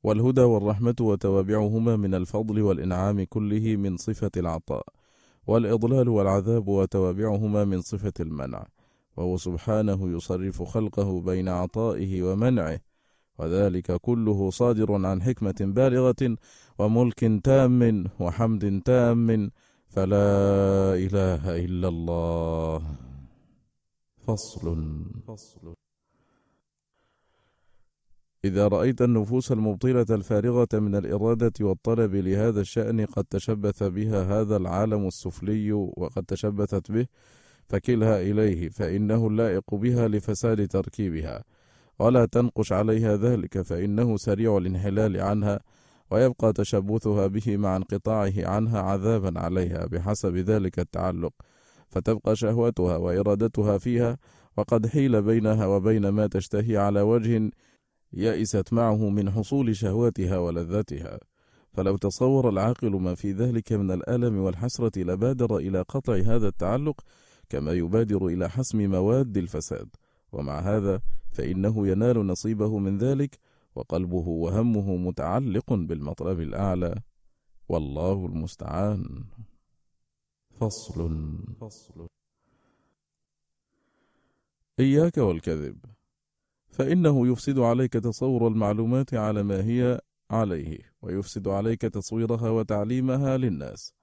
والهدى 0.03 0.41
والرحمة 0.41 0.95
وتوابعهما 1.01 1.97
من 1.97 2.15
الفضل 2.15 2.63
والإنعام 2.63 3.25
كله 3.25 3.77
من 3.77 3.97
صفة 3.97 4.31
العطاء. 4.37 5.02
والإضلال 5.47 6.09
والعذاب 6.09 6.69
وتوابعهما 6.69 7.65
من 7.65 7.81
صفة 7.81 8.13
المنع 8.21 8.67
وهو 9.17 9.37
سبحانه 9.37 10.17
يصرف 10.17 10.63
خلقه 10.63 11.21
بين 11.21 11.49
عطائه 11.49 12.23
ومنعه 12.23 12.81
وذلك 13.39 13.93
كله 13.93 14.51
صادر 14.51 15.07
عن 15.07 15.23
حكمة 15.23 15.55
بالغة 15.61 16.37
وملك 16.79 17.41
تام 17.45 18.05
وحمد 18.21 18.83
تام 18.85 19.51
فلا 19.89 20.95
إله 20.95 21.65
إلا 21.65 21.89
الله. 21.89 22.83
فصل. 24.27 24.77
فصل 25.27 25.82
إذا 28.45 28.69
رأيت 28.69 29.03
النفوس 29.03 29.53
المبطلة 29.53 30.07
الفارغة 30.11 30.69
من 30.75 30.95
الإرادة 30.95 31.53
والطلب 31.61 32.15
لهذا 32.15 32.61
الشأن 32.61 33.05
قد 33.05 33.25
تشبث 33.25 33.83
بها 33.83 34.23
هذا 34.23 34.57
العالم 34.57 35.07
السفلي 35.07 35.73
وقد 35.73 36.25
تشبثت 36.25 36.93
به 36.93 37.07
فكلها 37.69 38.21
إليه 38.21 38.69
فإنه 38.69 39.27
اللائق 39.27 39.75
بها 39.75 40.09
لفساد 40.09 40.69
تركيبها. 40.69 41.45
ولا 41.99 42.25
تنقش 42.25 42.73
عليها 42.73 43.17
ذلك 43.17 43.63
فإنه 43.63 44.17
سريع 44.17 44.57
الانحلال 44.57 45.21
عنها 45.21 45.61
ويبقى 46.11 46.53
تشبثها 46.53 47.27
به 47.27 47.57
مع 47.57 47.77
انقطاعه 47.77 48.33
عنها 48.37 48.81
عذابا 48.81 49.41
عليها 49.41 49.87
بحسب 49.87 50.37
ذلك 50.37 50.79
التعلق. 50.79 51.33
فتبقى 51.89 52.37
شهوتها 52.37 52.97
وإرادتها 52.97 53.79
فيها 53.79 54.19
وقد 54.57 54.87
حيل 54.87 55.23
بينها 55.23 55.67
وبين 55.67 56.09
ما 56.09 56.27
تشتهي 56.27 56.77
على 56.77 57.01
وجه 57.01 57.51
يئست 58.13 58.73
معه 58.73 59.09
من 59.09 59.31
حصول 59.31 59.77
شهواتها 59.77 60.39
ولذتها 60.39 61.19
فلو 61.73 61.97
تصور 61.97 62.49
العاقل 62.49 62.91
ما 62.91 63.15
في 63.15 63.33
ذلك 63.33 63.73
من 63.73 63.91
الألم 63.91 64.39
والحسرة 64.39 64.99
لبادر 64.99 65.57
إلى 65.57 65.83
قطع 65.83 66.15
هذا 66.15 66.49
التعلق 66.49 67.01
كما 67.49 67.73
يبادر 67.73 68.27
إلى 68.27 68.51
حسم 68.51 68.91
مواد 68.91 69.37
الفساد. 69.37 69.89
ومع 70.33 70.61
هذا 70.61 71.01
فإنه 71.31 71.89
ينال 71.89 72.27
نصيبه 72.27 72.79
من 72.79 72.99
ذلك 72.99 73.39
وقلبه 73.75 74.29
وهمه 74.29 74.97
متعلق 74.97 75.73
بالمطلب 75.73 76.41
الأعلى. 76.41 76.95
والله 77.69 78.27
المستعان. 78.27 79.25
فصل. 80.51 81.11
فصل. 81.61 82.09
إياك 84.81 85.19
والكذب. 85.19 85.92
فإنه 86.73 87.29
يفسد 87.29 87.59
عليك 87.59 87.93
تصور 87.93 88.49
المعلومات 88.49 89.15
على 89.15 89.43
ما 89.43 89.65
هي 89.65 90.01
عليه 90.31 90.79
ويفسد 91.03 91.49
عليك 91.49 91.83
تصويرها 91.83 92.51
وتعليمها 92.51 93.37
للناس. 93.37 93.95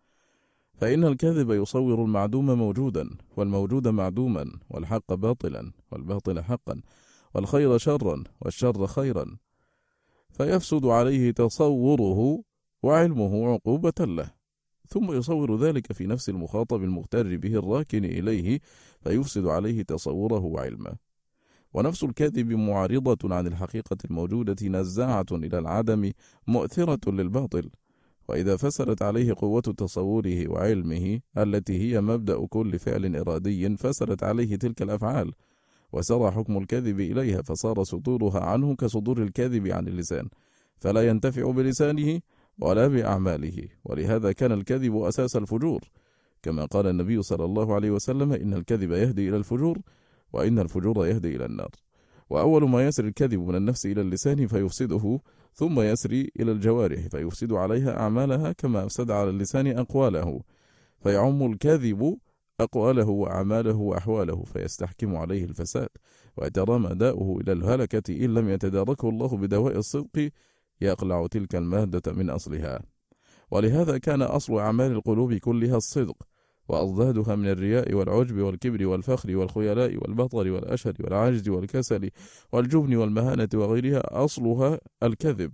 فإن 0.73 1.03
الكذب 1.03 1.51
يصور 1.51 2.03
المعدوم 2.03 2.45
موجودا 2.51 3.09
والموجود 3.37 3.87
معدوما 3.87 4.59
والحق 4.69 5.13
باطلا 5.13 5.71
والباطل 5.91 6.41
حقا 6.41 6.81
والخير 7.35 7.77
شرا 7.77 8.23
والشر 8.41 8.87
خيرا. 8.87 9.37
فيفسد 10.29 10.85
عليه 10.85 11.31
تصوره 11.31 12.43
وعلمه 12.83 13.47
عقوبة 13.47 14.05
له. 14.05 14.31
ثم 14.87 15.11
يصور 15.11 15.55
ذلك 15.55 15.93
في 15.93 16.07
نفس 16.07 16.29
المخاطب 16.29 16.83
المغتر 16.83 17.37
به 17.37 17.55
الراكن 17.55 18.05
إليه 18.05 18.59
فيفسد 19.01 19.45
عليه 19.45 19.81
تصوره 19.81 20.45
وعلمه. 20.45 21.08
ونفس 21.73 22.03
الكاذب 22.03 22.51
معارضة 22.51 23.35
عن 23.35 23.47
الحقيقة 23.47 23.97
الموجودة 24.05 24.67
نزاعة 24.67 25.25
إلى 25.31 25.59
العدم 25.59 26.11
مؤثرة 26.47 27.11
للباطل. 27.11 27.69
وإذا 28.27 28.57
فسرت 28.57 29.01
عليه 29.01 29.33
قوة 29.37 29.61
تصوره 29.61 30.47
وعلمه 30.47 31.19
التي 31.37 31.79
هي 31.79 32.01
مبدأ 32.01 32.45
كل 32.47 32.79
فعل 32.79 33.15
إرادي 33.15 33.77
فسرت 33.77 34.23
عليه 34.23 34.55
تلك 34.55 34.81
الأفعال. 34.81 35.31
وسرى 35.91 36.31
حكم 36.31 36.57
الكذب 36.57 36.99
إليها 36.99 37.41
فصار 37.41 37.83
صدورها 37.83 38.39
عنه 38.39 38.75
كصدور 38.75 39.23
الكذب 39.23 39.67
عن 39.67 39.87
اللسان. 39.87 40.29
فلا 40.77 41.07
ينتفع 41.07 41.51
بلسانه 41.51 42.19
ولا 42.59 42.87
بأعماله. 42.87 43.67
ولهذا 43.85 44.31
كان 44.31 44.51
الكذب 44.51 44.95
أساس 44.95 45.35
الفجور. 45.35 45.81
كما 46.43 46.65
قال 46.65 46.87
النبي 46.87 47.21
صلى 47.21 47.45
الله 47.45 47.73
عليه 47.73 47.91
وسلم 47.91 48.33
إن 48.33 48.53
الكذب 48.53 48.91
يهدي 48.91 49.29
إلى 49.29 49.37
الفجور 49.37 49.79
وإن 50.33 50.59
الفجور 50.59 51.07
يهدي 51.07 51.35
إلى 51.35 51.45
النار. 51.45 51.71
وأول 52.29 52.69
ما 52.69 52.87
يسري 52.87 53.07
الكذب 53.07 53.39
من 53.39 53.55
النفس 53.55 53.85
إلى 53.85 54.01
اللسان 54.01 54.47
فيفسده 54.47 55.19
ثم 55.53 55.79
يسري 55.79 56.31
إلى 56.39 56.51
الجوارح 56.51 57.07
فيفسد 57.07 57.53
عليها 57.53 57.99
أعمالها 57.99 58.51
كما 58.51 58.85
أفسد 58.85 59.11
على 59.11 59.29
اللسان 59.29 59.67
أقواله. 59.77 60.41
فيعم 61.03 61.51
الكذب 61.51 62.17
أقواله 62.59 63.09
وأعماله 63.09 63.75
وأحواله 63.75 64.43
فيستحكم 64.43 65.15
عليه 65.15 65.43
الفساد 65.43 65.89
ويترامى 66.37 66.95
داؤه 66.95 67.41
إلى 67.41 67.51
الهلكة 67.51 68.25
إن 68.25 68.33
لم 68.33 68.49
يتداركه 68.49 69.09
الله 69.09 69.37
بدواء 69.37 69.77
الصدق 69.77 70.29
يقلع 70.81 71.27
تلك 71.27 71.55
المادة 71.55 72.13
من 72.13 72.29
أصلها. 72.29 72.81
ولهذا 73.51 73.97
كان 73.97 74.21
أصل 74.21 74.57
أعمال 74.57 74.91
القلوب 74.91 75.33
كلها 75.33 75.77
الصدق. 75.77 76.17
وأضدادها 76.69 77.35
من 77.35 77.47
الرياء 77.47 77.93
والعجب 77.93 78.37
والكبر 78.37 78.87
والفخر 78.87 79.35
والخيلاء 79.35 79.95
والبطر 79.95 80.51
والأشر 80.51 80.93
والعجز 80.99 81.49
والكسل 81.49 82.09
والجبن 82.51 82.95
والمهانة 82.95 83.49
وغيرها 83.53 84.23
أصلها 84.25 84.79
الكذب. 85.03 85.51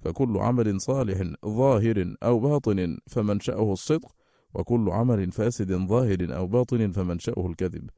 فكل 0.00 0.38
عمل 0.38 0.80
صالح 0.80 1.22
ظاهر 1.46 2.14
أو 2.22 2.40
باطن 2.40 2.98
فمنشأه 3.06 3.72
الصدق 3.72 4.14
وكل 4.54 4.90
عمل 4.90 5.32
فاسد 5.32 5.72
ظاهر 5.72 6.36
أو 6.36 6.46
باطن 6.46 6.90
فمنشأه 6.90 7.46
الكذب. 7.46 7.90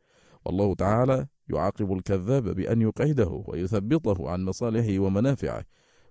والله 0.44 0.74
تعالى 0.74 1.26
يعاقب 1.48 1.92
الكذاب 1.92 2.48
بأن 2.48 2.82
يقعده 2.82 3.44
ويثبطه 3.46 4.30
عن 4.30 4.44
مصالحه 4.44 4.98
ومنافعه 4.98 5.64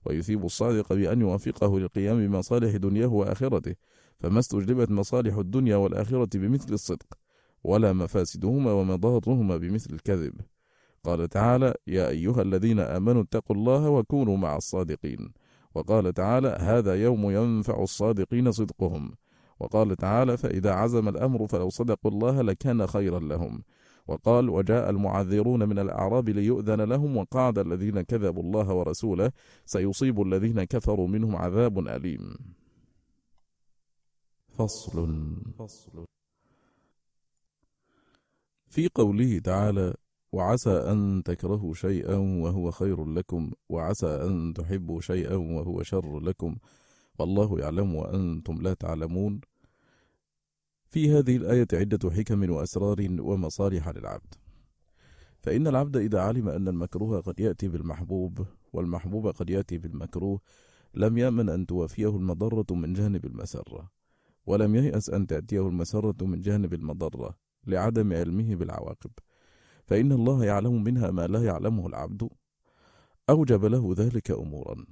ويثيب 0.05 0.45
الصادق 0.45 0.93
بأن 0.93 1.21
يوافقه 1.21 1.79
للقيام 1.79 2.27
بمصالح 2.27 2.75
دنياه 2.75 3.07
وآخرته. 3.07 3.75
فما 4.21 4.39
استجلبت 4.39 4.91
مصالح 4.91 5.37
الدنيا 5.37 5.75
والآخرة 5.75 6.29
بمثل 6.37 6.73
الصدق 6.73 7.07
ولا 7.63 7.93
مفاسدهما 7.93 8.71
ومضارهما 8.71 9.57
بمثل 9.57 9.93
الكذب. 9.93 10.33
قال 11.03 11.29
تعالى 11.29 11.73
يا 11.87 12.09
أيها 12.09 12.41
الذين 12.41 12.79
آمنوا 12.79 13.21
اتقوا 13.21 13.55
الله 13.55 13.89
وكونوا 13.89 14.37
مع 14.37 14.55
الصادقين. 14.57 15.33
وقال 15.75 16.13
تعالى 16.13 16.57
هذا 16.59 16.95
يوم 16.95 17.31
ينفع 17.31 17.83
الصادقين 17.83 18.51
صدقهم. 18.51 19.11
وقال 19.59 19.95
تعالى 19.95 20.37
فإذا 20.37 20.71
عزم 20.71 21.07
الأمر 21.09 21.47
فلو 21.47 21.69
صدقوا 21.69 22.11
الله 22.11 22.41
لكان 22.41 22.87
خيرا 22.87 23.19
لهم. 23.19 23.63
وقال 24.07 24.49
وجاء 24.49 24.89
المعذرون 24.89 25.69
من 25.69 25.79
الأعراب 25.79 26.29
ليؤذن 26.29 26.81
لهم 26.81 27.17
وقعد 27.17 27.59
الذين 27.59 28.01
كذبوا 28.01 28.43
الله 28.43 28.73
ورسوله 28.73 29.31
سيصيب 29.65 30.21
الذين 30.21 30.63
كفروا 30.63 31.07
منهم 31.07 31.35
عذاب 31.35 31.79
أليم. 31.87 32.37
فصل. 34.57 35.35
فصل. 35.59 36.05
في 38.67 38.87
قوله 38.87 39.39
تعالى 39.39 39.93
وعسى 40.31 40.69
أن 40.69 41.23
تكرهوا 41.25 41.73
شيئا 41.73 42.15
وهو 42.15 42.71
خير 42.71 43.05
لكم 43.05 43.51
وعسى 43.69 44.07
أن 44.07 44.53
تحبوا 44.53 45.01
شيئا 45.01 45.35
وهو 45.35 45.83
شر 45.83 46.19
لكم 46.19 46.55
والله 47.19 47.59
يعلم 47.59 47.95
وأنتم 47.95 48.61
لا 48.61 48.73
تعلمون. 48.73 49.41
في 50.89 51.11
هذه 51.11 51.37
الآية 51.37 51.67
عدة 51.73 52.09
حكم 52.11 52.51
وأسرار 52.51 53.07
ومصالح 53.19 53.89
للعبد. 53.89 54.35
فإن 55.39 55.67
العبد 55.67 55.97
إذا 55.97 56.21
علم 56.21 56.49
أن 56.49 56.67
المكروه 56.67 57.21
قد 57.21 57.39
يأتي 57.39 57.67
بالمحبوب 57.67 58.45
والمحبوب 58.73 59.27
قد 59.27 59.49
يأتي 59.49 59.77
بالمكروه 59.77 60.39
لم 60.93 61.17
يأمن 61.17 61.49
أن 61.49 61.65
توافيه 61.65 62.15
المضرة 62.15 62.75
من 62.75 62.93
جانب 62.93 63.25
المسرة. 63.25 64.00
ولم 64.51 64.75
ييأس 64.75 65.09
أن 65.09 65.27
تأتيه 65.27 65.67
المسرة 65.67 66.25
من 66.25 66.41
جانب 66.41 66.73
المضرة 66.73 67.37
لعدم 67.67 68.13
علمه 68.13 68.55
بالعواقب. 68.55 69.11
فإن 69.83 70.11
الله 70.11 70.45
يعلم 70.45 70.83
منها 70.83 71.11
ما 71.11 71.27
لا 71.27 71.43
يعلمه 71.43 71.87
العبد. 71.87 72.29
أوجب 73.29 73.65
له 73.65 73.93
ذلك 73.97 74.31
أمورا. 74.31 74.85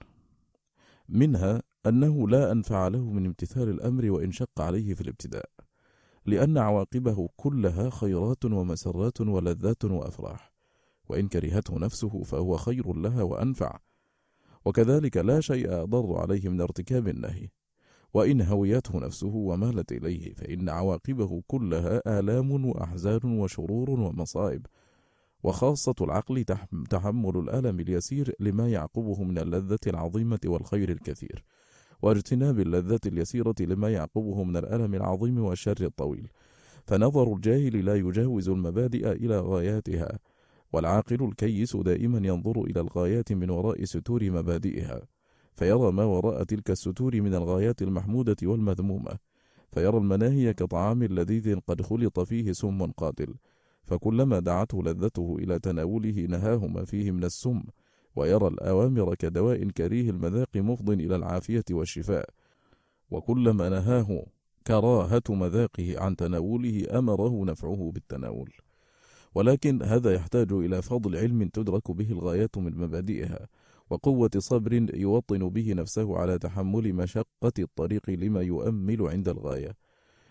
منها 1.09 1.61
أنه 1.85 2.29
لا 2.29 2.51
أنفع 2.51 2.87
له 2.87 3.11
من 3.11 3.25
امتثال 3.25 3.69
الأمر 3.69 4.11
وإن 4.11 4.31
شق 4.31 4.61
عليه 4.61 4.93
في 4.93 5.01
الابتداء. 5.01 5.49
لأن 6.25 6.57
عواقبه 6.57 7.29
كلها 7.35 7.89
خيرات 7.89 8.45
ومسرات 8.45 9.21
ولذات 9.21 9.85
وأفراح. 9.85 10.53
وإن 11.09 11.27
كرهته 11.27 11.79
نفسه 11.79 12.23
فهو 12.23 12.57
خير 12.57 12.93
لها 12.93 13.23
وأنفع. 13.23 13.79
وكذلك 14.65 15.17
لا 15.17 15.41
شيء 15.41 15.83
أضر 15.83 16.17
عليه 16.17 16.49
من 16.49 16.61
ارتكاب 16.61 17.07
النهي. 17.07 17.49
وإن 18.13 18.41
هويته 18.41 18.99
نفسه 18.99 19.35
ومالت 19.35 19.91
إليه 19.91 20.33
فإن 20.33 20.69
عواقبه 20.69 21.43
كلها 21.47 22.19
آلام 22.19 22.65
وأحزان 22.65 23.39
وشرور 23.39 23.89
ومصائب. 23.89 24.65
وخاصة 25.43 25.95
العقل 26.01 26.45
تحمل 26.89 27.37
الألم 27.37 27.79
اليسير 27.79 28.35
لما 28.39 28.69
يعقبه 28.69 29.23
من 29.23 29.37
اللذة 29.37 29.79
العظيمة 29.87 30.39
والخير 30.45 30.89
الكثير. 30.89 31.43
واجتناب 32.01 32.59
اللذة 32.59 32.99
اليسيرة 33.05 33.55
لما 33.59 33.89
يعقبه 33.89 34.43
من 34.43 34.57
الألم 34.57 34.95
العظيم 34.95 35.39
والشر 35.39 35.85
الطويل. 35.85 36.27
فنظر 36.87 37.33
الجاهل 37.33 37.85
لا 37.85 37.95
يجاوز 37.95 38.49
المبادئ 38.49 39.11
إلى 39.11 39.39
غاياتها 39.39 40.19
والعاقل 40.73 41.23
الكيس 41.23 41.77
دائما 41.77 42.27
ينظر 42.27 42.61
إلى 42.61 42.81
الغايات 42.81 43.33
من 43.33 43.49
وراء 43.49 43.83
ستور 43.83 44.31
مبادئها. 44.31 45.01
فيرى 45.59 45.91
ما 45.91 46.03
وراء 46.03 46.43
تلك 46.43 46.71
الستور 46.71 47.21
من 47.21 47.35
الغايات 47.35 47.81
المحمودة 47.81 48.35
والمذمومة 48.43 49.17
فيرى 49.71 49.97
المناهي 49.97 50.53
كطعام 50.53 51.03
لذيذ 51.03 51.59
قد 51.67 51.81
خلط 51.81 52.19
فيه 52.19 52.51
سم 52.51 52.91
قاتل 52.91 53.35
فكلما 53.83 54.39
دعته 54.39 54.83
لذته 54.83 55.35
إلى 55.39 55.59
تناوله 55.59 56.25
نهاه 56.29 56.67
ما 56.67 56.85
فيه 56.85 57.11
من 57.11 57.23
السم 57.23 57.63
ويرى 58.15 58.47
الأوامر 58.47 59.15
كدواء 59.15 59.69
كريه 59.69 60.09
المذاق 60.09 60.57
مفض 60.57 60.89
إلى 60.89 61.15
العافية 61.15 61.63
والشفاء 61.71 62.29
وكلما 63.11 63.69
نهاه 63.69 64.25
كراهة 64.67 65.23
مذاقه 65.29 65.99
عن 65.99 66.15
تناوله 66.15 66.99
أمره 66.99 67.45
نفعه 67.45 67.91
بالتناول. 67.93 68.51
ولكن 69.35 69.83
هذا 69.83 70.13
يحتاج 70.13 70.51
إلى 70.51 70.81
فضل 70.81 71.15
علم 71.15 71.47
تدرك 71.47 71.91
به 71.91 72.11
الغايات 72.11 72.57
من 72.57 72.77
مبادئها 72.77 73.47
وقوة 73.89 74.29
صبر 74.37 74.95
يوطن 74.95 75.49
به 75.49 75.73
نفسه 75.73 76.17
على 76.17 76.39
تحمل 76.39 76.93
مشقة 76.93 77.53
الطريق 77.59 78.09
لما 78.09 78.41
يؤمل 78.41 79.01
عند 79.01 79.29
الغاية. 79.29 79.75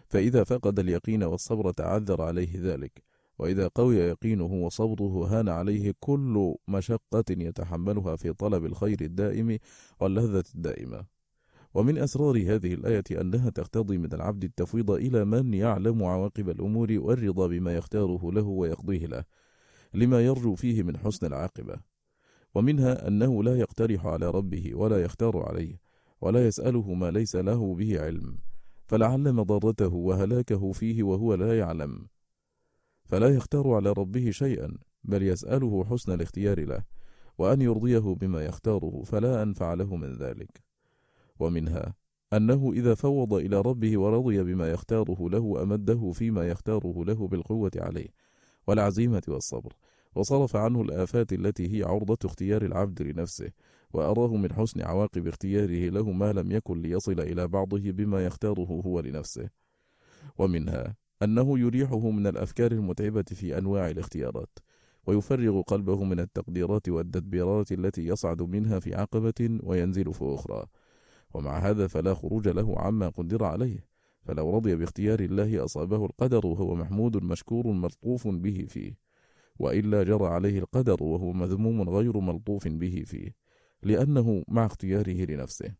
فإذا 0.09 0.45
فقد 0.45 0.79
اليقين 0.79 1.23
والصبر 1.23 1.71
تعذر 1.71 2.23
عليه 2.23 2.53
ذلك. 2.57 3.03
وإذا 3.39 3.69
قوي 3.69 3.97
يقينه 3.97 4.45
وصبره 4.45 5.27
هان 5.27 5.49
عليه 5.49 5.95
كل 6.01 6.55
مشقة 6.69 7.25
يتحملها 7.31 8.17
في 8.17 8.33
طلب 8.33 8.65
الخير 8.65 9.01
الدائم 9.01 9.59
واللذة 10.01 10.45
الدائمة. 10.55 11.05
ومن 11.75 11.99
أسرار 11.99 12.37
هذه 12.37 12.75
الآية 12.75 13.05
أنها 13.21 13.51
تقتضي 13.51 13.99
من 13.99 14.13
العبد 14.13 14.45
التفويض 14.45 14.91
إلى 14.91 15.25
من 15.25 15.55
يعلم 15.55 16.05
عواقب 16.05 16.51
الأمور 16.51 16.89
والرضا 16.99 17.47
بما 17.47 17.77
يختاره 17.77 18.33
له 18.33 18.43
ويقضيه 18.43 19.07
له 19.07 19.25
لما 19.95 20.21
يرجو 20.21 20.55
فيه 20.55 20.83
من 20.83 20.97
حسن 20.97 21.27
العاقبة. 21.27 21.98
ومنها 22.55 23.09
أنه 23.09 23.45
لا 23.45 23.57
يقترح 23.57 24.07
على 24.07 24.31
ربه 24.31 24.75
ولا 24.75 25.03
يختار 25.03 25.49
عليه 25.49 25.81
ولا 26.21 26.47
يسأله 26.47 26.95
ما 26.95 27.11
ليس 27.11 27.37
له 27.37 27.75
به 27.75 28.01
علم 28.01 28.39
فلعل 28.87 29.33
مضرته 29.33 29.95
وهلاكه 29.95 30.73
فيه 30.73 31.03
وهو 31.03 31.35
لا 31.35 31.59
يعلم. 31.59 32.07
فلا 33.05 33.29
يختار 33.29 33.73
على 33.73 33.93
ربه 33.93 34.31
شيئا 34.31 34.79
بل 35.05 35.23
يسأله 35.23 35.85
حسن 35.85 36.13
الاختيار 36.13 36.65
له 36.65 36.85
وأن 37.39 37.63
يرضيه 37.63 37.99
بما 37.99 38.45
يختاره 38.45 39.03
فلا 39.05 39.43
أنفع 39.43 39.75
له 39.75 39.97
من 39.97 40.13
ذلك. 40.13 40.63
ومنها 41.41 41.95
أنه 42.33 42.73
إذا 42.73 42.95
فوض 42.95 43.35
إلى 43.35 43.61
ربه 43.61 43.99
ورضي 43.99 44.43
بما 44.43 44.71
يختاره 44.71 45.29
له 45.31 45.63
أمده 45.63 46.13
فيما 46.13 46.49
يختاره 46.49 47.05
له 47.05 47.29
بالقوة 47.29 47.71
عليه 47.77 48.09
والعزيمة 48.67 49.23
والصبر. 49.29 49.73
وصرف 50.15 50.57
عنه 50.57 50.83
الآفات 50.83 51.33
التي 51.33 51.79
هي 51.79 51.83
عرضة 51.83 52.19
اختيار 52.25 52.63
العبد 52.63 53.03
لنفسه 53.03 53.51
وأراه 53.93 54.37
من 54.37 54.53
حسن 54.53 54.83
عواقب 54.83 55.27
اختياره 55.27 55.91
له 55.91 56.11
ما 56.11 56.33
لم 56.33 56.53
يكن 56.53 56.83
ليصل 56.83 57.21
إلى 57.21 57.49
بعضه 57.49 57.91
بما 57.91 58.27
يختاره 58.27 58.83
هو 58.87 59.01
لنفسه. 59.01 59.51
ومنها 60.39 60.97
أنه 61.23 61.59
يريحه 61.59 62.11
من 62.11 62.27
الأفكار 62.27 62.73
المتعبة 62.73 63.23
في 63.23 63.59
أنواع 63.59 63.91
الاختيارات 63.91 64.59
ويفرغ 65.07 65.61
قلبه 65.61 66.05
من 66.05 66.21
التقديرات 66.21 66.89
والتدبيرات 66.89 67.73
التي 67.73 68.07
يصعد 68.07 68.43
منها 68.43 68.79
في 68.79 68.95
عقبة 68.95 69.59
وينزل 69.63 70.13
في 70.13 70.35
أخرى. 70.35 70.67
ومع 71.35 71.59
هذا 71.59 71.87
فلا 71.87 72.15
خروج 72.15 72.49
له 72.49 72.79
عما 72.79 73.09
قدر 73.09 73.45
عليه 73.45 73.89
فلو 74.23 74.57
رضي 74.57 74.77
باختيار 74.77 75.21
الله 75.21 75.65
أصابه 75.65 76.05
القدر 76.07 76.47
وهو 76.47 76.75
محمود 76.75 77.17
مشكور 77.17 77.67
ملطوف 77.67 78.29
به 78.29 78.67
فيه. 78.69 79.08
وإلا 79.59 80.03
جرى 80.03 80.27
عليه 80.27 80.59
القدر 80.59 81.03
وهو 81.03 81.33
مذموم 81.33 81.91
غير 81.91 82.19
ملطوف 82.19 82.69
به 82.69 83.03
فيه 83.07 83.35
لأنه 83.83 84.45
مع 84.49 84.67
اختياره 84.67 85.25
لنفسه. 85.25 85.75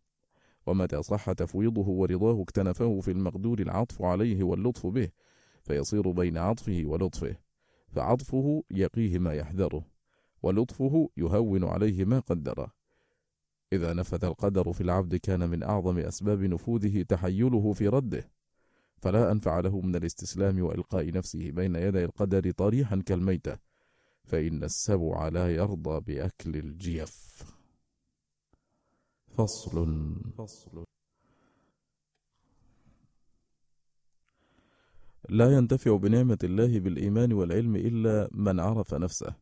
ومتى 0.67 1.03
صح 1.03 1.33
تفويضه 1.33 1.89
ورضاه 1.89 2.43
اكتنفه 2.43 3.01
في 3.01 3.11
المقدور 3.11 3.59
العطف 3.61 4.03
عليه 4.03 4.43
واللطف 4.43 4.87
به 4.87 5.09
فيصير 5.63 6.11
بين 6.11 6.37
عطفه 6.37 6.83
ولطفه. 6.85 7.37
فعطفه 7.89 8.65
يقيه 8.71 9.19
ما 9.19 9.35
يحذره 9.35 9.85
ولطفه 10.43 11.11
يهون 11.17 11.65
عليه 11.65 12.05
ما 12.05 12.19
قدره. 12.19 12.73
إذا 13.73 13.93
نفذ 13.93 14.25
القدر 14.25 14.73
في 14.73 14.81
العبد 14.81 15.17
كان 15.17 15.51
من 15.51 15.63
أعظم 15.63 15.99
أسباب 15.99 16.43
نفوذه 16.43 17.03
تحيله 17.03 17.73
في 17.73 17.89
رده. 17.89 18.31
فلا 18.97 19.33
أنفع 19.33 19.61
له 19.61 19.81
من 19.81 19.97
الاستسلام 19.97 20.63
وإلقاء 20.63 21.13
نفسه 21.13 21.51
بين 21.51 21.75
يدي 21.77 22.05
القدر 22.05 22.51
طريحا 22.51 23.03
كالميتة. 23.07 23.68
فإن 24.29 24.65
السبع 24.65 25.29
لا 25.29 25.55
يرضى 25.55 26.01
بأكل 26.01 26.57
الجيف. 26.57 27.45
فصل. 29.27 29.87
فصل 30.39 30.85
لا 35.29 35.57
ينتفع 35.57 35.97
بنعمة 35.97 36.39
الله 36.45 36.81
بالإيمان 36.81 37.33
والعلم 37.33 37.77
إلا 37.77 38.29
من 38.33 38.61
عرف 38.61 38.95
نفسه 38.95 39.35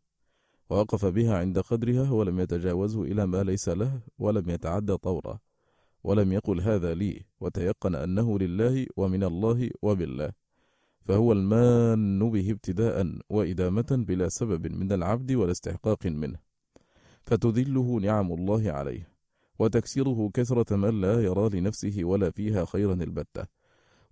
ووقف 0.70 1.04
بها 1.06 1.38
عند 1.38 1.58
قدرها 1.58 2.10
ولم 2.10 2.40
يتجاوزه 2.40 3.02
إلى 3.02 3.26
ما 3.26 3.42
ليس 3.42 3.68
له 3.68 4.00
ولم 4.18 4.50
يتعدى 4.50 4.96
طوره 4.96 5.40
ولم 6.04 6.32
يقل 6.32 6.60
هذا 6.60 6.94
لي 6.94 7.24
وتيقن 7.40 7.94
أنه 7.94 8.38
لله 8.38 8.86
ومن 8.96 9.24
الله 9.24 9.70
وبالله 9.82 10.32
فهو 11.06 11.32
المان 11.32 12.30
به 12.30 12.50
ابتداء 12.50 13.06
وإدامة 13.30 13.86
بلا 13.90 14.28
سبب 14.28 14.66
من 14.66 14.92
العبد 14.92 15.32
ولا 15.32 15.50
استحقاق 15.50 16.06
منه. 16.06 16.38
فتذله 17.22 17.98
نعم 18.02 18.32
الله 18.32 18.72
عليه 18.72 19.08
وتكسره 19.58 20.30
كثرة 20.34 20.76
من 20.76 21.00
لا 21.00 21.20
يرى 21.20 21.60
لنفسه 21.60 22.04
ولا 22.04 22.30
فيها 22.30 22.64
خيرا 22.64 22.94
البتة. 22.94 23.46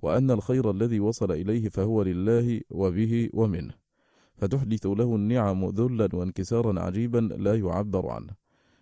وأن 0.03 0.31
الخير 0.31 0.71
الذي 0.71 1.01
وصل 1.01 1.33
إليه 1.33 1.69
فهو 1.69 2.03
لله 2.03 2.61
وبه 2.71 3.31
ومنه. 3.33 3.75
فتحدث 4.35 4.87
له 4.87 5.17
النعم 5.17 5.69
ذلا 5.69 6.09
وانكسارا 6.13 6.81
عجيبا 6.81 7.19
لا 7.19 7.55
يعبر 7.55 8.07
عنه. 8.07 8.33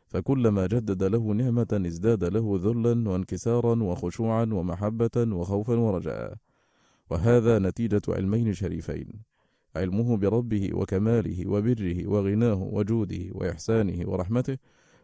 فكلما 0.06 0.66
جدد 0.66 1.02
له 1.02 1.32
نعمة 1.32 1.82
ازداد 1.86 2.24
له 2.24 2.60
ذلا 2.62 3.10
وانكسارا 3.10 3.82
وخشوعا 3.82 4.44
ومحبة 4.44 5.16
وخوفا 5.16 5.74
ورجاء. 5.74 6.34
وهذا 7.12 7.58
نتيجة 7.58 8.02
علمين 8.08 8.52
شريفين 8.52 9.08
علمه 9.76 10.16
بربه 10.16 10.70
وكماله 10.72 11.48
وبره 11.48 12.06
وغناه 12.08 12.62
وجوده 12.62 13.24
وإحسانه 13.30 14.10
ورحمته 14.10 14.58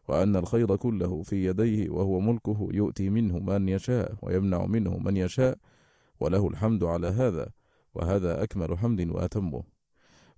وأن 0.08 0.36
الخير 0.36 0.76
كله 0.76 1.22
في 1.22 1.46
يديه 1.46 1.90
وهو 1.90 2.20
ملكه 2.20 2.68
يؤتي 2.72 3.10
منه 3.10 3.38
من 3.38 3.68
يشاء 3.68 4.14
ويمنع 4.22 4.66
منه 4.66 4.98
من 4.98 5.16
يشاء 5.16 5.58
وله 6.20 6.48
الحمد 6.48 6.84
على 6.84 7.06
هذا 7.06 7.48
وهذا 7.94 8.42
أكمل 8.42 8.78
حمد 8.78 9.08
وأتمه. 9.10 9.62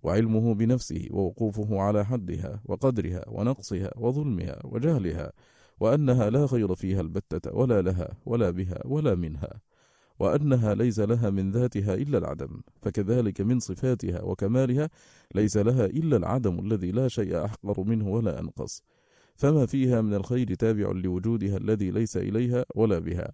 وعلمه 0.02 0.54
بنفسه 0.54 1.06
ووقوفه 1.10 1.80
على 1.80 2.04
حدها 2.04 2.60
وقدرها 2.64 3.24
ونقصها 3.28 3.90
وظلمها 3.96 4.60
وجهلها 4.64 5.32
وأنها 5.80 6.30
لا 6.30 6.46
خير 6.46 6.74
فيها 6.74 7.00
البتة 7.00 7.54
ولا 7.54 7.82
لها 7.82 8.08
ولا 8.26 8.50
بها 8.50 8.80
ولا 8.84 9.14
منها. 9.14 9.60
وأنها 10.20 10.74
ليس 10.74 11.00
لها 11.00 11.30
من 11.30 11.50
ذاتها 11.50 11.94
إلا 11.94 12.18
العدم 12.18 12.60
فكذلك 12.82 13.40
من 13.40 13.58
صفاتها 13.60 14.22
وكمالها 14.22 14.90
ليس 15.34 15.56
لها 15.56 15.86
إلا 15.86 16.16
العدم 16.16 16.58
الذي 16.58 16.90
لا 16.92 17.08
شيء 17.08 17.44
أحقر 17.44 17.84
منه 17.84 18.08
ولا 18.08 18.40
أنقص. 18.40 18.82
فما 19.36 19.66
فيها 19.66 20.00
من 20.00 20.14
الخير 20.14 20.54
تابع 20.54 20.92
لوجودها 20.92 21.56
الذي 21.56 21.90
ليس 21.90 22.16
إليها 22.16 22.64
ولا 22.74 22.98
بها. 22.98 23.32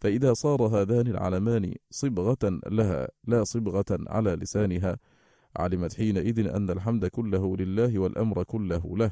فإذا 0.00 0.32
صار 0.32 0.62
هذان 0.62 1.06
العلمان 1.06 1.74
صبغة 1.90 2.60
لها 2.66 3.08
لا 3.26 3.44
صبغة 3.44 3.84
على 3.90 4.36
لسانها 4.36 4.98
علمت 5.56 5.94
حينئذ 5.94 6.48
أن 6.48 6.70
الحمد 6.70 7.06
كله 7.06 7.56
لله 7.56 7.98
والأمر 7.98 8.42
كله 8.42 8.96
له 8.96 9.10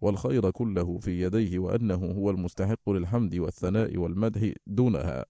والخير 0.00 0.50
كله 0.50 0.98
في 0.98 1.22
يديه 1.22 1.58
وأنه 1.58 2.12
هو 2.18 2.30
المستحق 2.30 2.90
للحمد 2.90 3.34
والثناء 3.34 3.96
والمدح 3.96 4.52
دونها. 4.66 5.24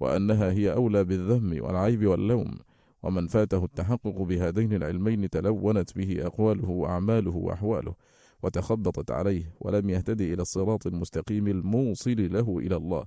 وأنها 0.00 0.52
هي 0.52 0.72
أولى 0.72 1.04
بالذم 1.04 1.58
والعيب 1.64 2.06
واللوم 2.06 2.58
ومن 3.02 3.26
فاته 3.26 3.64
التحقق 3.64 4.22
بهذين 4.22 4.72
العلمين 4.72 5.30
تلونت 5.30 5.96
به 5.96 6.26
أقواله 6.26 6.68
وأعماله 6.70 7.36
وأحواله 7.36 7.94
وتخبطت 8.42 9.10
عليه 9.10 9.54
ولم 9.60 9.90
يهتدي 9.90 10.34
إلى 10.34 10.42
الصراط 10.42 10.86
المستقيم 10.86 11.48
الموصل 11.48 12.32
له 12.32 12.58
إلى 12.58 12.76
الله. 12.76 13.04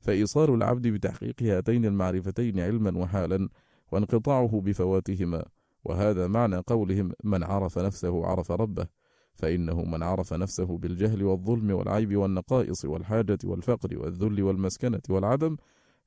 فإيصال 0.00 0.54
العبد 0.54 0.88
بتحقيق 0.88 1.42
هاتين 1.42 1.84
المعرفتين 1.84 2.60
علما 2.60 2.98
وحالا 2.98 3.48
وانقطاعه 3.92 4.60
بفواتهما 4.60 5.44
وهذا 5.84 6.26
معنى 6.26 6.56
قولهم 6.56 7.12
من 7.24 7.44
عرف 7.44 7.78
نفسه 7.78 8.26
عرف 8.26 8.50
ربه 8.50 8.86
فإنه 9.34 9.82
من 9.84 10.02
عرف 10.02 10.32
نفسه 10.32 10.78
بالجهل 10.78 11.22
والظلم 11.22 11.70
والعيب 11.70 12.16
والنقائص 12.16 12.84
والحاجة 12.84 13.38
والفقر 13.44 13.98
والذل 13.98 14.42
والمسكنة 14.42 15.02
والعدم 15.08 15.56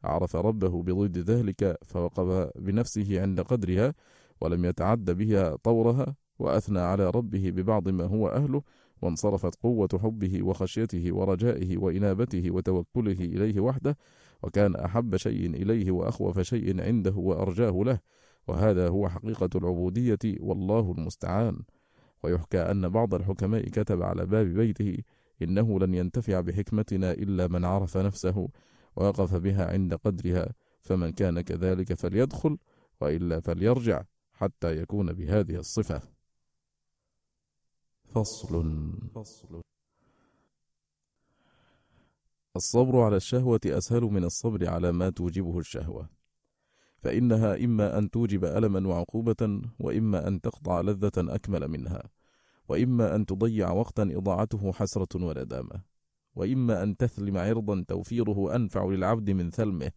عرف 0.04 0.36
ربه 0.36 0.84
بضد 0.84 1.18
ذلك 1.18 1.78
فوقف 1.86 2.52
بنفسه 2.60 3.22
عند 3.22 3.42
قدرها 3.42 3.94
ولم 4.42 4.66
يتعد 4.66 5.12
بها 5.12 5.56
طورها 5.56 6.16
وأثنى 6.40 6.80
على 6.80 7.10
ربه 7.10 7.52
ببعض 7.52 7.90
ما 7.90 8.06
هو 8.06 8.28
أهله 8.28 8.62
وانصرفت 9.02 9.56
قوة 9.56 9.90
حبه 10.04 10.44
وخشيته 10.44 11.16
ورجائه 11.16 11.78
وإنابته 11.78 12.52
وتوكله 12.52 13.12
إليه 13.12 13.60
وحده 13.60 13.98
وكان 14.44 14.76
أحب 14.76 15.16
شيء 15.16 15.50
إليه 15.50 15.92
وأخوف 15.92 16.40
شيء 16.40 16.82
عنده 16.82 17.14
وأرجاه 17.16 17.84
له 17.84 18.00
وهذا 18.48 18.88
هو 18.88 19.10
حقيقة 19.10 19.50
العبودية 19.56 20.20
والله 20.40 20.96
المستعان. 20.98 21.62
ويحكى 22.24 22.58
أن 22.58 22.90
بعض 22.90 23.14
الحكماء 23.14 23.62
كتب 23.70 24.02
على 24.02 24.26
باب 24.26 24.46
بيته 24.46 24.98
إنه 25.42 25.80
لن 25.80 25.94
ينتفع 25.94 26.42
بحكمتنا 26.42 27.12
إلا 27.12 27.48
من 27.48 27.66
عرف 27.66 27.98
نفسه 27.98 28.50
ووقف 28.98 29.36
بها 29.36 29.72
عند 29.72 29.94
قدرها 29.94 30.54
فمن 30.82 31.12
كان 31.12 31.42
كذلك 31.42 31.94
فليدخل 31.94 32.58
وإلا 33.02 33.40
فليرجع 33.40 34.04
حتى 34.34 34.78
يكون 34.78 35.14
بهذه 35.14 35.56
الصفة. 35.56 36.02
فصل. 38.06 38.94
فصل 39.16 39.62
الصبر 42.56 43.02
على 43.02 43.16
الشهوة 43.16 43.60
أسهل 43.66 44.02
من 44.02 44.24
الصبر 44.24 44.70
على 44.70 44.92
ما 44.92 45.10
توجبه 45.10 45.60
الشهوة 45.60 46.10
فإنها 46.98 47.66
إما 47.66 47.98
أن 47.98 48.10
توجب 48.10 48.46
ألما 48.46 48.88
وعقوبة 48.88 49.62
وإما 49.80 50.28
أن 50.28 50.42
تقطع 50.42 50.82
لذة 50.82 51.12
أكمل 51.18 51.68
منها 51.68 52.04
وإما 52.70 53.16
أن 53.16 53.26
تضيع 53.26 53.72
وقتا 53.72 54.04
إضاعته 54.04 54.72
حسرة 54.72 55.08
وندامة. 55.16 55.97
وإما 56.38 56.84
أن 56.84 56.98
تثلم 56.98 57.38
عرضا 57.38 57.86
توفيره 57.88 58.56
أنفع 58.56 58.86
للعبد 58.86 59.30
من 59.30 59.50
ثلمه 59.50 59.92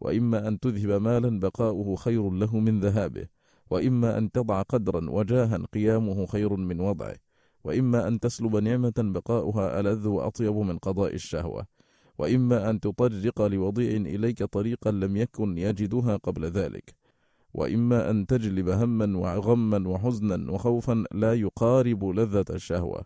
وإما 0.00 0.48
أن 0.48 0.60
تذهب 0.60 1.02
مالا 1.02 1.40
بقاؤه 1.40 1.96
خير 1.96 2.30
له 2.30 2.58
من 2.58 2.80
ذهابه 2.80 3.26
وإما 3.70 4.18
أن 4.18 4.32
تضع 4.32 4.62
قدرا 4.62 5.10
وجاها 5.10 5.58
قيامه 5.74 6.26
خير 6.26 6.56
من 6.56 6.80
وضعه 6.80 7.16
وإما 7.64 8.08
أن 8.08 8.20
تسلب 8.20 8.56
نعمة 8.56 8.92
بقاؤها 8.98 9.80
ألذ 9.80 10.08
وأطيب 10.08 10.56
من 10.56 10.78
قضاء 10.78 11.14
الشهوة 11.14 11.66
وإما 12.18 12.70
أن 12.70 12.80
تطرق 12.80 13.42
لوضيع 13.42 13.90
إليك 13.96 14.44
طريقا 14.44 14.90
لم 14.90 15.16
يكن 15.16 15.58
يجدها 15.58 16.16
قبل 16.16 16.44
ذلك 16.44 16.94
وإما 17.54 18.10
أن 18.10 18.26
تجلب 18.26 18.68
هما 18.68 19.18
وغما 19.18 19.88
وحزنا 19.88 20.52
وخوفا 20.52 21.04
لا 21.12 21.34
يقارب 21.34 22.04
لذة 22.04 22.44
الشهوة. 22.50 23.04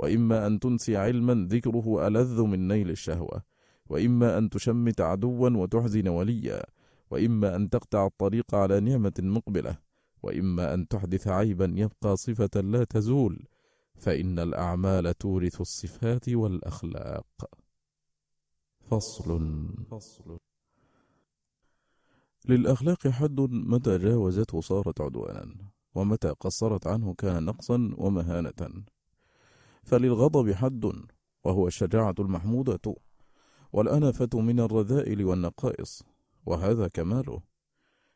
وإما 0.00 0.46
أن 0.46 0.60
تنسي 0.60 0.96
علما 0.96 1.46
ذكره 1.50 2.06
ألذ 2.06 2.42
من 2.42 2.68
نيل 2.68 2.90
الشهوة 2.90 3.42
وإما 3.90 4.38
أن 4.38 4.50
تشمت 4.50 5.00
عدوا 5.00 5.48
وتحزن 5.48 6.08
وليا 6.08 6.62
وإما 7.10 7.56
أن 7.56 7.70
تقطع 7.70 8.06
الطريق 8.06 8.54
على 8.54 8.80
نعمة 8.80 9.12
مقبلة 9.18 9.78
وإما 10.22 10.74
أن 10.74 10.88
تحدث 10.88 11.28
عيبا 11.28 11.72
يبقى 11.76 12.16
صفة 12.16 12.60
لا 12.60 12.84
تزول 12.84 13.46
فإن 13.94 14.38
الأعمال 14.38 15.18
تورث 15.18 15.60
الصفات 15.60 16.28
والأخلاق. 16.28 17.50
فصل. 18.80 19.68
فصل 19.90 20.38
للأخلاق 22.48 23.08
حد 23.08 23.40
متى 23.40 23.98
جاوزته 23.98 24.60
صارت 24.60 25.00
عدوانا 25.00 25.54
ومتى 25.94 26.28
قصرت 26.28 26.86
عنه 26.86 27.14
كان 27.14 27.44
نقصا 27.44 27.94
ومهانة. 27.96 28.84
فللغضب 29.90 30.52
حد 30.52 30.92
وهو 31.44 31.66
الشجاعة 31.66 32.14
المحمودة 32.18 32.94
والأنفة 33.72 34.28
من 34.34 34.60
الرذائل 34.60 35.24
والنقائص 35.24 36.02
وهذا 36.46 36.88
كماله. 36.88 37.40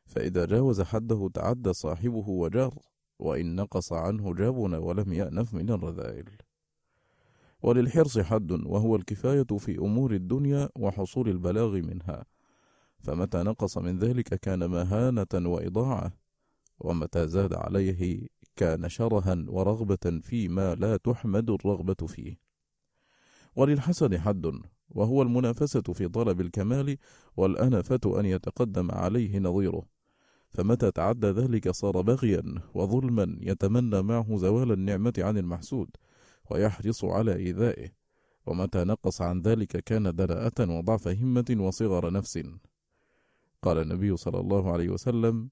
فإذا 0.07 0.47
جاوز 0.47 0.81
حده 0.81 1.31
تعدى 1.35 1.73
صاحبه 1.73 2.29
وجار 2.29 2.75
وإن 3.19 3.57
نقص 3.57 3.93
عنه 3.93 4.35
جابنا 4.35 4.79
ولم 4.79 5.13
يأنف 5.13 5.55
من 5.55 5.71
الرذائل. 5.71 6.25
وللحرص 7.63 8.19
حد 8.19 8.53
وهو 8.53 8.97
الكفاية 8.97 9.59
في 9.59 9.79
أمور 9.79 10.15
الدنيا 10.15 10.69
وحصول 10.77 11.29
البلاغ 11.29 11.73
منها. 11.73 12.25
فمتى 12.99 13.43
نقص 13.43 13.79
من 13.79 13.99
ذلك 13.99 14.35
كان 14.35 14.71
مهانة 14.71 15.27
وإضاعة 15.35 16.13
ومتى 16.81 17.29
زاد 17.29 17.55
عليه 17.55 18.29
كان 18.57 18.89
شرها 18.89 19.45
ورغبة 19.49 20.21
فيما 20.23 20.75
لا 20.75 20.97
تحمد 20.97 21.51
الرغبة 21.51 22.07
فيه. 22.07 22.37
وللحسد 23.57 24.17
حد 24.17 24.53
وهو 24.89 25.23
المنافسة 25.23 25.83
في 25.83 26.09
طلب 26.09 26.41
الكمال 26.41 26.97
والأنفة 27.37 28.21
أن 28.21 28.27
يتقدم 28.27 28.91
عليه 28.91 29.39
نظيره. 29.39 29.87
فمتى 30.51 30.91
تعدى 30.91 31.27
ذلك 31.27 31.71
صار 31.71 32.01
بغيا 32.01 32.43
وظلما 32.75 33.37
يتمنى 33.41 34.03
معه 34.03 34.37
زوال 34.37 34.73
النعمة 34.73 35.15
عن 35.19 35.39
المحسود 35.39 35.89
ويحرص 36.51 37.05
على 37.05 37.37
إيذائه. 37.37 37.89
ومتى 38.47 38.85
نقص 38.85 39.23
عن 39.23 39.41
ذلك 39.41 39.85
كان 39.85 40.15
دلاءة 40.15 40.71
وضعف 40.79 41.09
همة 41.09 41.57
وصغر 41.59 42.13
نفس. 42.13 42.43
قال 43.63 43.79
النبي 43.79 44.17
صلى 44.17 44.41
الله 44.41 44.73
عليه 44.73 44.89
وسلم 44.89 45.49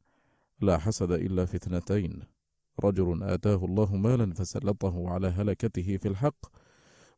لا 0.61 0.79
حسد 0.79 1.13
إلا 1.13 1.45
في 1.45 1.57
اثنتين 1.57 2.32
رجل 2.81 3.23
آتاه 3.23 3.65
الله 3.65 3.97
مالا 3.97 4.35
فسلطه 4.35 5.09
على 5.09 5.29
هلكته 5.29 5.97
في 5.97 6.09
الحق 6.09 6.47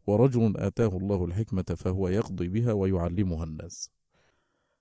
ورجل 0.07 0.57
آتاه 0.57 0.97
الله 0.97 1.25
الحكمة 1.25 1.65
فهو 1.77 2.09
يقضي 2.09 2.49
بها 2.49 2.73
ويعلمها 2.73 3.45
الناس. 3.45 3.91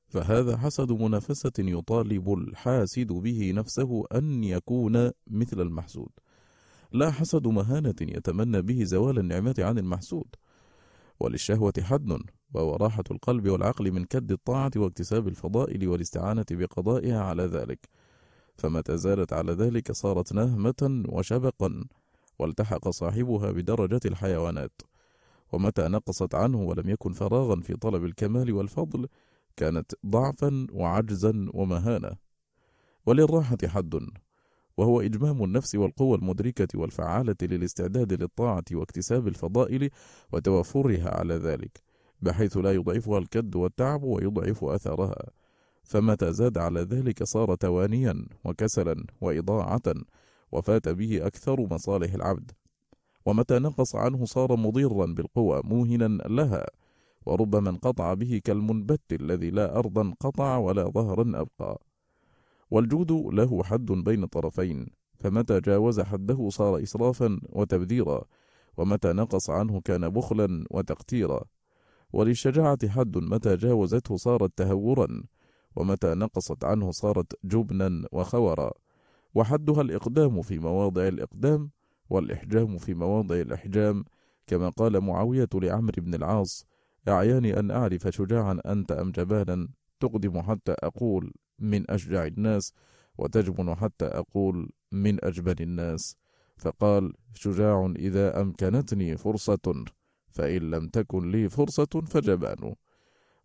فهذا 0.07 0.57
حسد 0.57 0.91
منافسة 0.91 1.53
يطالب 1.59 2.33
الحاسد 2.33 3.07
به 3.07 3.51
نفسه 3.55 4.03
أن 4.15 4.43
يكون 4.43 5.11
مثل 5.27 5.61
المحسود. 5.61 6.09
لا 6.91 7.11
حسد 7.11 7.47
مهانة 7.47 7.95
يتمنى 8.01 8.61
به 8.61 8.83
زوال 8.83 9.19
النعمة 9.19 9.55
عن 9.59 9.77
المحسود. 9.77 10.27
وللشهوة 11.19 11.73
حد 11.79 12.19
وهو 12.53 12.75
راحة 12.75 13.03
القلب 13.11 13.49
والعقل 13.49 13.91
من 13.91 14.05
كد 14.05 14.31
الطاعة 14.31 14.71
واكتساب 14.75 15.27
الفضائل 15.27 15.87
والاستعانة 15.87 16.45
بقضائها 16.51 17.21
على 17.21 17.43
ذلك. 17.43 17.89
فمتى 18.55 18.97
زالت 18.97 19.33
على 19.33 19.51
ذلك 19.51 19.91
صارت 19.91 20.33
نهمة 20.33 21.03
وشبقا 21.09 21.83
والتحق 22.39 22.89
صاحبها 22.89 23.51
بدرجة 23.51 23.99
الحيوانات. 24.05 24.81
ومتى 25.51 25.87
نقصت 25.87 26.35
عنه 26.35 26.61
ولم 26.61 26.89
يكن 26.89 27.13
فراغا 27.13 27.61
في 27.61 27.75
طلب 27.75 28.03
الكمال 28.03 28.53
والفضل 28.53 29.07
كانت 29.57 29.91
ضعفا 30.05 30.67
وعجزا 30.71 31.49
ومهانة. 31.53 32.11
وللراحة 33.05 33.57
حد 33.65 34.07
وهو 34.77 35.01
إجمام 35.01 35.43
النفس 35.43 35.75
والقوى 35.75 36.17
المدركة 36.17 36.79
والفعالة 36.79 37.35
للاستعداد 37.41 38.13
للطاعة 38.13 38.63
واكتساب 38.71 39.27
الفضائل 39.27 39.89
وتوفرها 40.31 41.17
على 41.17 41.33
ذلك 41.33 41.81
بحيث 42.21 42.57
لا 42.57 42.71
يضعفها 42.71 43.17
الكد 43.19 43.55
والتعب 43.55 44.03
ويضعف 44.03 44.63
أثرها. 44.63 45.42
فمتى 45.83 46.33
زاد 46.33 46.57
على 46.57 46.81
ذلك 46.81 47.23
صار 47.23 47.55
توانيا 47.55 48.25
وكسلا 48.45 49.05
وإضاعة 49.21 49.81
وفات 50.51 50.89
به 50.89 51.27
أكثر 51.27 51.61
مصالح 51.71 52.13
العبد. 52.13 52.51
ومتى 53.25 53.59
نقص 53.59 53.95
عنه 53.95 54.25
صار 54.25 54.55
مضيرا 54.55 55.05
بالقوى 55.05 55.61
موهنا 55.63 56.07
لها 56.27 56.65
وربما 57.25 57.69
انقطع 57.69 58.13
به 58.13 58.41
كالمنبت 58.43 59.01
الذي 59.11 59.51
لا 59.51 59.79
أرضا 59.79 60.13
قطع 60.19 60.57
ولا 60.57 60.83
ظهرا 60.83 61.41
أبقى. 61.41 61.81
والجود 62.71 63.11
له 63.11 63.63
حد 63.63 63.85
بين 63.85 64.25
طرفين 64.25 64.87
فمتى 65.19 65.59
جاوز 65.59 65.99
حده 65.99 66.49
صار 66.49 66.83
إسرافا 66.83 67.39
وتبذيرا 67.49 68.23
ومتى 68.77 69.13
نقص 69.13 69.49
عنه 69.49 69.81
كان 69.81 70.09
بخلا 70.09 70.65
وتقتيرا. 70.71 71.43
وللشجاعة 72.13 72.89
حد 72.89 73.17
متى 73.17 73.55
جاوزته 73.55 74.17
صارت 74.17 74.51
تهورا 74.57 75.23
ومتى 75.75 76.13
نقصت 76.13 76.63
عنه 76.63 76.91
صارت 76.91 77.33
جبنا 77.43 78.07
وخورا. 78.11 78.71
وحدها 79.35 79.81
الإقدام 79.81 80.41
في 80.41 80.59
مواضع 80.59 81.07
الإقدام 81.07 81.69
والإحجام 82.09 82.77
في 82.77 82.93
مواضع 82.93 83.35
الإحجام. 83.35 84.05
كما 84.47 84.69
قال 84.69 85.01
معاوية 85.01 85.49
لعمرو 85.53 86.03
بن 86.03 86.13
العاص 86.13 86.65
أعياني 87.07 87.59
أن 87.59 87.71
أعرف 87.71 88.07
شجاعا 88.07 88.59
أنت 88.65 88.91
أم 88.91 89.11
جبانا. 89.11 89.67
تقدم 89.99 90.41
حتى 90.41 90.75
أقول 90.83 91.33
من 91.59 91.91
أشجع 91.91 92.25
الناس 92.25 92.73
وتجبن 93.17 93.75
حتى 93.75 94.05
أقول 94.05 94.71
من 94.91 95.25
أجبن 95.25 95.55
الناس. 95.59 96.17
فقال 96.57 97.13
شجاع 97.33 97.93
إذا 97.95 98.41
أمكنتني 98.41 99.17
فرصة 99.17 99.85
فإن 100.31 100.71
لم 100.71 100.87
تكن 100.87 101.31
لي 101.31 101.49
فرصة 101.49 102.01
فجبان. 102.07 102.75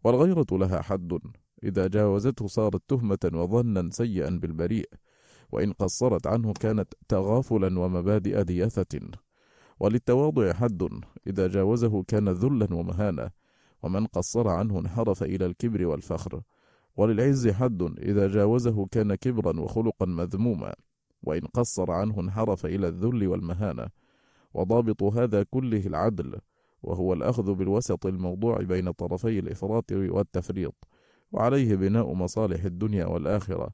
والغيرة 0.04 0.46
لها 0.52 0.82
حد. 0.82 1.18
إذا 1.64 1.86
جاوزته 1.86 2.46
صارت 2.46 2.82
تهمة 2.88 3.18
وظنا 3.34 3.90
سيئا 3.90 4.30
بالبريء 4.30 4.88
وإن 5.52 5.72
قصرت 5.72 6.26
عنه 6.26 6.52
كانت 6.52 6.94
تغافلا 7.08 7.80
ومبادئ 7.80 8.42
دياثة. 8.44 9.00
وللتواضع 9.80 10.52
حد 10.52 10.88
إذا 11.26 11.46
جاوزه 11.46 12.02
كان 12.02 12.28
ذلا 12.28 12.74
ومهانة 12.74 13.30
ومن 13.82 14.06
قصر 14.06 14.48
عنه 14.48 14.78
انحرف 14.78 15.22
إلى 15.22 15.46
الكبر 15.46 15.86
والفخر. 15.86 16.42
وللعز 16.96 17.48
حد 17.48 17.82
إذا 17.82 18.28
جاوزه 18.28 18.86
كان 18.86 19.14
كبرا 19.14 19.60
وخلقا 19.60 20.06
مذموما 20.06 20.74
وإن 21.22 21.40
قصر 21.40 21.90
عنه 21.90 22.20
انحرف 22.20 22.66
إلى 22.66 22.88
الذل 22.88 23.28
والمهانة. 23.28 23.86
وضابط 24.54 25.02
هذا 25.02 25.42
كله 25.42 25.86
العدل 25.86 26.38
وهو 26.82 27.12
الأخذ 27.12 27.54
بالوسط 27.54 28.06
الموضوع 28.06 28.56
بين 28.62 28.90
طرفي 28.90 29.38
الإفراط 29.38 29.92
والتفريط. 29.92 30.74
وعليه 31.32 31.76
بناء 31.76 32.12
مصالح 32.12 32.64
الدنيا 32.64 33.06
والآخرة 33.06 33.70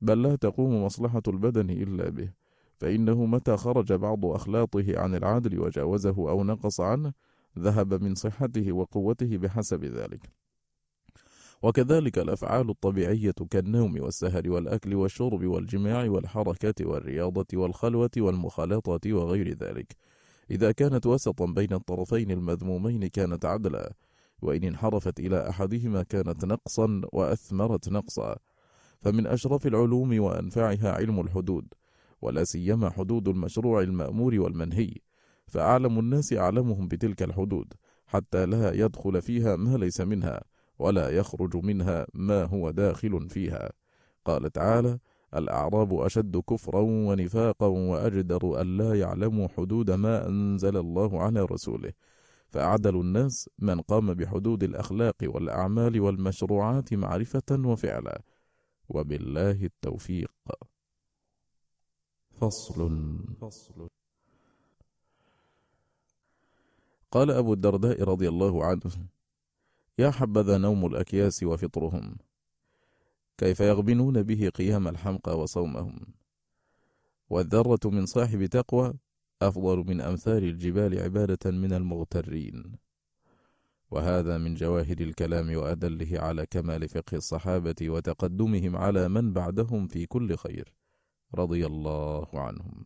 بل 0.00 0.22
لا 0.22 0.36
تقوم 0.36 0.84
مصلحة 0.84 1.22
البدن 1.28 1.70
إلا 1.70 2.10
به 2.10 2.32
فإنه 2.78 3.26
متى 3.26 3.56
خرج 3.56 3.92
بعض 3.92 4.26
أخلاطه 4.26 4.98
عن 4.98 5.14
العدل 5.14 5.60
وجاوزه 5.60 6.30
أو 6.30 6.44
نقص 6.44 6.80
عنه 6.80 7.12
ذهب 7.58 8.02
من 8.02 8.14
صحته 8.14 8.72
وقوته 8.72 9.36
بحسب 9.36 9.84
ذلك. 9.84 10.30
وكذلك 11.62 12.18
الأفعال 12.18 12.70
الطبيعية 12.70 13.34
كالنوم 13.50 14.00
والسهر 14.00 14.50
والأكل 14.50 14.94
والشرب 14.94 15.44
والجماع 15.44 16.10
والحركة 16.10 16.74
والرياضة 16.86 17.46
والخلوة 17.54 18.10
والمخالطة 18.16 19.12
وغير 19.12 19.56
ذلك. 19.56 19.96
إذا 20.50 20.72
كانت 20.72 21.06
وسطا 21.06 21.46
بين 21.46 21.72
الطرفين 21.72 22.30
المذمومين 22.30 23.06
كانت 23.06 23.44
عدلا 23.44 23.92
وإن 24.42 24.64
انحرفت 24.64 25.20
إلى 25.20 25.48
أحدهما 25.48 26.02
كانت 26.02 26.44
نقصا 26.44 27.00
وأثمرت 27.12 27.88
نقصا. 27.88 28.36
فمن 29.00 29.26
أشرف 29.26 29.66
العلوم 29.66 30.20
وأنفعها 30.20 30.92
علم 30.92 31.20
الحدود 31.20 31.66
ولا 32.22 32.44
سيما 32.44 32.90
حدود 32.90 33.28
المشروع 33.28 33.82
المأمور 33.82 34.40
والمنهي. 34.40 34.94
فأعلم 35.46 35.98
الناس 35.98 36.32
أعلمهم 36.32 36.88
بتلك 36.88 37.22
الحدود 37.22 37.72
حتى 38.06 38.46
لا 38.46 38.74
يدخل 38.74 39.22
فيها 39.22 39.56
ما 39.56 39.76
ليس 39.76 40.00
منها 40.00 40.42
ولا 40.78 41.10
يخرج 41.10 41.56
منها 41.56 42.06
ما 42.14 42.44
هو 42.44 42.70
داخل 42.70 43.28
فيها. 43.28 43.70
قال 44.24 44.52
تعالى 44.52 44.98
الأعراب 45.36 45.94
أشد 45.94 46.36
كفرا 46.36 46.80
ونفاقا 46.80 47.66
وأجدر 47.66 48.60
ألا 48.60 48.94
يعلموا 48.94 49.48
حدود 49.48 49.90
ما 49.90 50.28
أنزل 50.28 50.76
الله 50.76 51.22
على 51.22 51.40
رسوله. 51.40 51.92
فأعدل 52.48 53.00
الناس 53.00 53.50
من 53.58 53.80
قام 53.80 54.14
بحدود 54.14 54.62
الأخلاق 54.62 55.16
والأعمال 55.22 56.00
والمشروعات 56.00 56.94
معرفة 56.94 57.50
وفعلا. 57.50 58.22
وبالله 58.88 59.64
التوفيق. 59.64 60.32
فصل. 62.32 63.18
فصل. 63.40 63.88
قال 67.10 67.30
أبو 67.30 67.52
الدرداء 67.52 68.02
رضي 68.02 68.28
الله 68.28 68.64
عنه 68.64 69.06
يا 69.98 70.10
حبذا 70.10 70.58
نوم 70.58 70.86
الأكياس 70.86 71.42
وفطرهم. 71.42 72.16
كيف 73.38 73.60
يغبنون 73.60 74.22
به 74.22 74.48
قيام 74.48 74.88
الحمقى 74.88 75.38
وصومهم. 75.38 76.06
والذرة 77.30 77.80
من 77.84 78.06
صاحب 78.06 78.46
تقوى 78.46 78.94
أفضل 79.42 79.78
من 79.78 80.00
أمثال 80.00 80.44
الجبال 80.44 80.98
عبادة 80.98 81.50
من 81.50 81.72
المغترين. 81.72 82.78
وهذا 83.90 84.38
من 84.38 84.54
جواهر 84.54 84.96
الكلام 85.00 85.56
وأدله 85.56 86.20
على 86.20 86.46
كمال 86.46 86.88
فقه 86.88 87.16
الصحابة 87.16 87.90
وتقدمهم 87.90 88.76
على 88.76 89.08
من 89.08 89.32
بعدهم 89.32 89.86
في 89.86 90.06
كل 90.06 90.36
خير 90.36 90.74
رضي 91.34 91.66
الله 91.66 92.26
عنهم. 92.34 92.84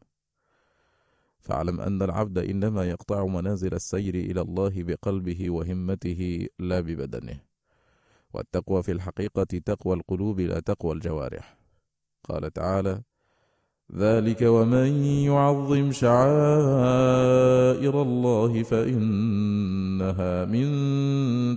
فاعلم 1.41 1.81
أن 1.81 2.03
العبد 2.03 2.39
إنما 2.39 2.85
يقطع 2.85 3.27
منازل 3.27 3.75
السير 3.75 4.15
إلى 4.15 4.41
الله 4.41 4.83
بقلبه 4.83 5.51
وهمته 5.51 6.47
لا 6.59 6.81
ببدنه. 6.81 7.41
والتقوى 8.35 8.83
في 8.83 8.93
الحقيقة 8.93 9.45
تقوى 9.45 9.97
القلوب 9.97 10.41
لا 10.41 10.61
تقوى 10.61 10.93
الجوارح. 10.95 11.59
قال 12.25 12.53
تعالى 12.53 13.03
ذلك 13.93 14.43
ومن 14.43 15.05
يعظم 15.05 15.93
شعائر 15.93 16.23
الله 18.03 18.63
فإنها 18.63 20.45
من 20.45 20.69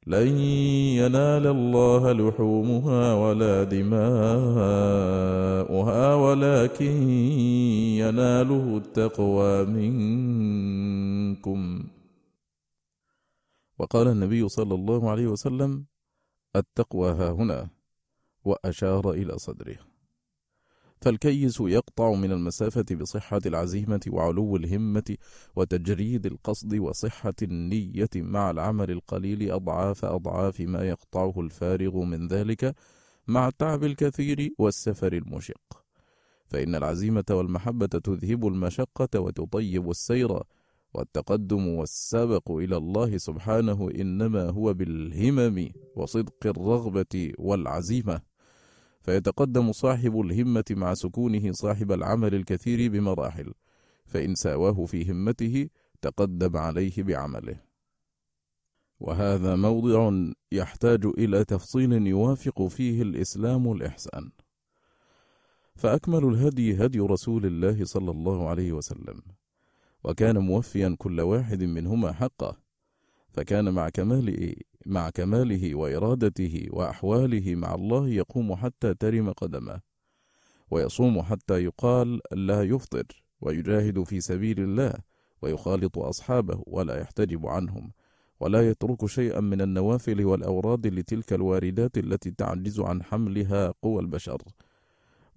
لن 0.07 0.39
ينال 0.99 1.47
الله 1.47 2.13
لحومها 2.13 3.15
ولا 3.15 3.65
دماؤها 3.65 4.05
ولكن 6.15 7.09
يناله 8.03 8.77
التقوى 8.77 9.65
منكم. 9.65 11.61
وقال 13.79 14.09
النبي 14.09 14.49
صلى 14.49 14.75
الله 14.75 15.11
عليه 15.11 15.27
وسلم 15.27 15.85
التقوى 16.59 17.11
ها 17.11 17.31
هنا 17.31 17.69
وأشار 18.45 19.11
إلى 19.11 19.39
صدره. 19.39 19.77
فالكيس 21.01 21.61
يقطع 21.61 22.13
من 22.13 22.33
المسافة 22.33 22.85
بصحة 22.95 23.41
العزيمة 23.47 24.01
وعلو 24.09 24.57
الهمة 24.57 25.17
وتجريد 25.57 26.27
القصد 26.27 26.75
وصحة 26.75 27.35
النية 27.43 28.09
مع 28.17 28.51
العمل 28.51 28.91
القليل 28.91 29.51
أضعاف 29.53 30.05
أضعاف 30.05 30.61
ما 30.61 30.89
يقطعه 30.89 31.41
الفارغ 31.41 32.05
من 32.05 32.29
ذلك 32.29 32.75
مع 33.27 33.49
التعب 33.49 33.85
الكثير 33.85 34.55
والسفر 34.59 35.13
المشق 35.13 35.85
فإن 36.47 36.75
العزيمة 36.75 37.25
والمحبة 37.31 37.87
تذهب 37.87 38.47
المشقة 38.47 39.21
وتطيب 39.21 39.91
السير 39.91 40.43
والتقدم 40.97 41.69
والسبق 41.69 42.51
إلى 42.51 42.77
الله 42.77 43.19
سبحانه 43.19 43.91
إنما 43.91 44.51
هو 44.51 44.75
بالهمم 44.75 45.69
وصدق 45.97 46.47
الرغبة 46.47 47.33
والعزيمة. 47.39 48.21
فيتقدم 49.01 49.73
صاحب 49.73 50.21
الهمة 50.21 50.65
مع 50.71 50.95
سكونه 50.95 51.53
صاحب 51.53 51.93
العمل 51.93 52.35
الكثير 52.35 52.91
بمراحل 52.93 53.53
فإن 54.07 54.35
ساواه 54.35 54.85
في 54.85 55.13
همته 55.13 55.69
تقدم 56.03 56.57
عليه 56.57 57.03
بعمله. 57.03 57.61
وهذا 59.01 59.57
موضع 59.57 60.13
يحتاج 60.53 61.07
إلى 61.07 61.45
تفصيل 61.45 62.07
يوافق 62.07 62.67
فيه 62.67 63.03
الإسلام 63.03 63.73
الإحسان. 63.73 64.31
فأكمل 65.75 66.25
الهدي 66.25 66.85
هدي 66.85 67.01
رسول 67.01 67.47
الله 67.47 67.85
صلى 67.85 68.11
الله 68.11 68.49
عليه 68.49 68.73
وسلم. 68.73 69.23
وكان 70.07 70.39
موفيا 70.39 70.97
كل 70.99 71.21
واحد 71.21 71.63
منهما 71.63 72.13
حقه 72.13 72.57
فكان 73.33 73.75
مع 73.75 73.89
كمال 73.89 74.57
مع 74.87 75.11
كماله 75.11 75.75
وإرادته 75.75 76.67
وأحواله 76.71 77.55
مع 77.55 77.75
الله 77.75 78.09
يقوم 78.09 78.55
حتى 78.55 78.95
ترم 78.95 79.33
قدمه 79.33 79.81
ويصوم 80.71 81.23
حتى 81.23 81.65
يقال 81.65 82.21
لا 82.33 82.63
يفطر 82.63 83.25
ويجاهد 83.41 84.03
في 84.03 84.21
سبيل 84.21 84.61
الله 84.61 84.95
ويخالط 85.43 85.99
أصحابه 85.99 86.63
ولا 86.67 87.01
يحتجب 87.01 87.47
عنهم 87.47 87.93
ولا 88.41 88.69
يترك 88.69 89.07
شيئا 89.07 89.41
من 89.41 89.61
النوافل 89.61 90.25
والأوراد 90.25 90.87
لتلك 90.87 91.33
الواردات 91.33 91.99
التي 91.99 92.31
تعجز 92.31 92.81
عن 92.81 93.03
حملها 93.03 93.75
قوى 93.83 94.01
البشر. 94.01 94.43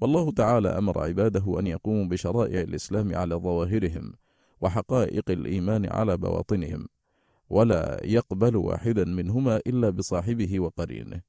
والله 0.02 0.32
تعالى 0.32 0.70
أمر 0.70 1.00
عباده 1.00 1.60
أن 1.60 1.68
يقوموا 1.68 2.06
بشرائع 2.06 2.62
الإسلام 2.62 3.16
على 3.16 3.36
ظواهرهم 3.36 4.14
وحقائق 4.62 5.32
الإيمان 5.32 5.86
على 5.86 6.18
بواطنهم 6.18 6.88
ولا 7.50 8.00
يقبل 8.04 8.56
واحدا 8.56 9.06
منهما 9.06 9.58
إلا 9.58 9.90
بصاحبه 9.90 10.60
وقرينه. 10.60 11.22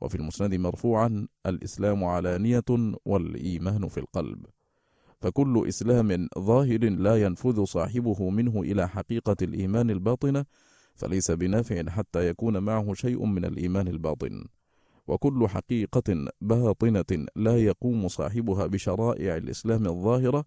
وفي 0.00 0.14
المسند 0.14 0.54
مرفوعا 0.54 1.26
الإسلام 1.46 2.04
علانية 2.04 2.64
والإيمان 3.04 3.88
في 3.88 3.98
القلب. 3.98 4.46
فكل 5.20 5.64
إسلام 5.68 6.28
ظاهر 6.38 6.84
لا 6.84 7.22
ينفذ 7.22 7.64
صاحبه 7.64 8.30
منه 8.30 8.60
إلى 8.60 8.88
حقيقة 8.88 9.36
الإيمان 9.42 9.90
الباطنة 9.90 10.44
فليس 10.94 11.30
بنافع 11.30 11.90
حتى 11.90 12.28
يكون 12.28 12.58
معه 12.58 12.94
شيء 12.94 13.24
من 13.24 13.44
الإيمان 13.44 13.88
الباطن. 13.88 14.44
وكل 15.06 15.48
حقيقة 15.48 16.28
باطنة 16.40 17.26
لا 17.36 17.56
يقوم 17.56 18.08
صاحبها 18.08 18.66
بشرائع 18.66 19.36
الإسلام 19.36 19.86
الظاهرة 19.86 20.44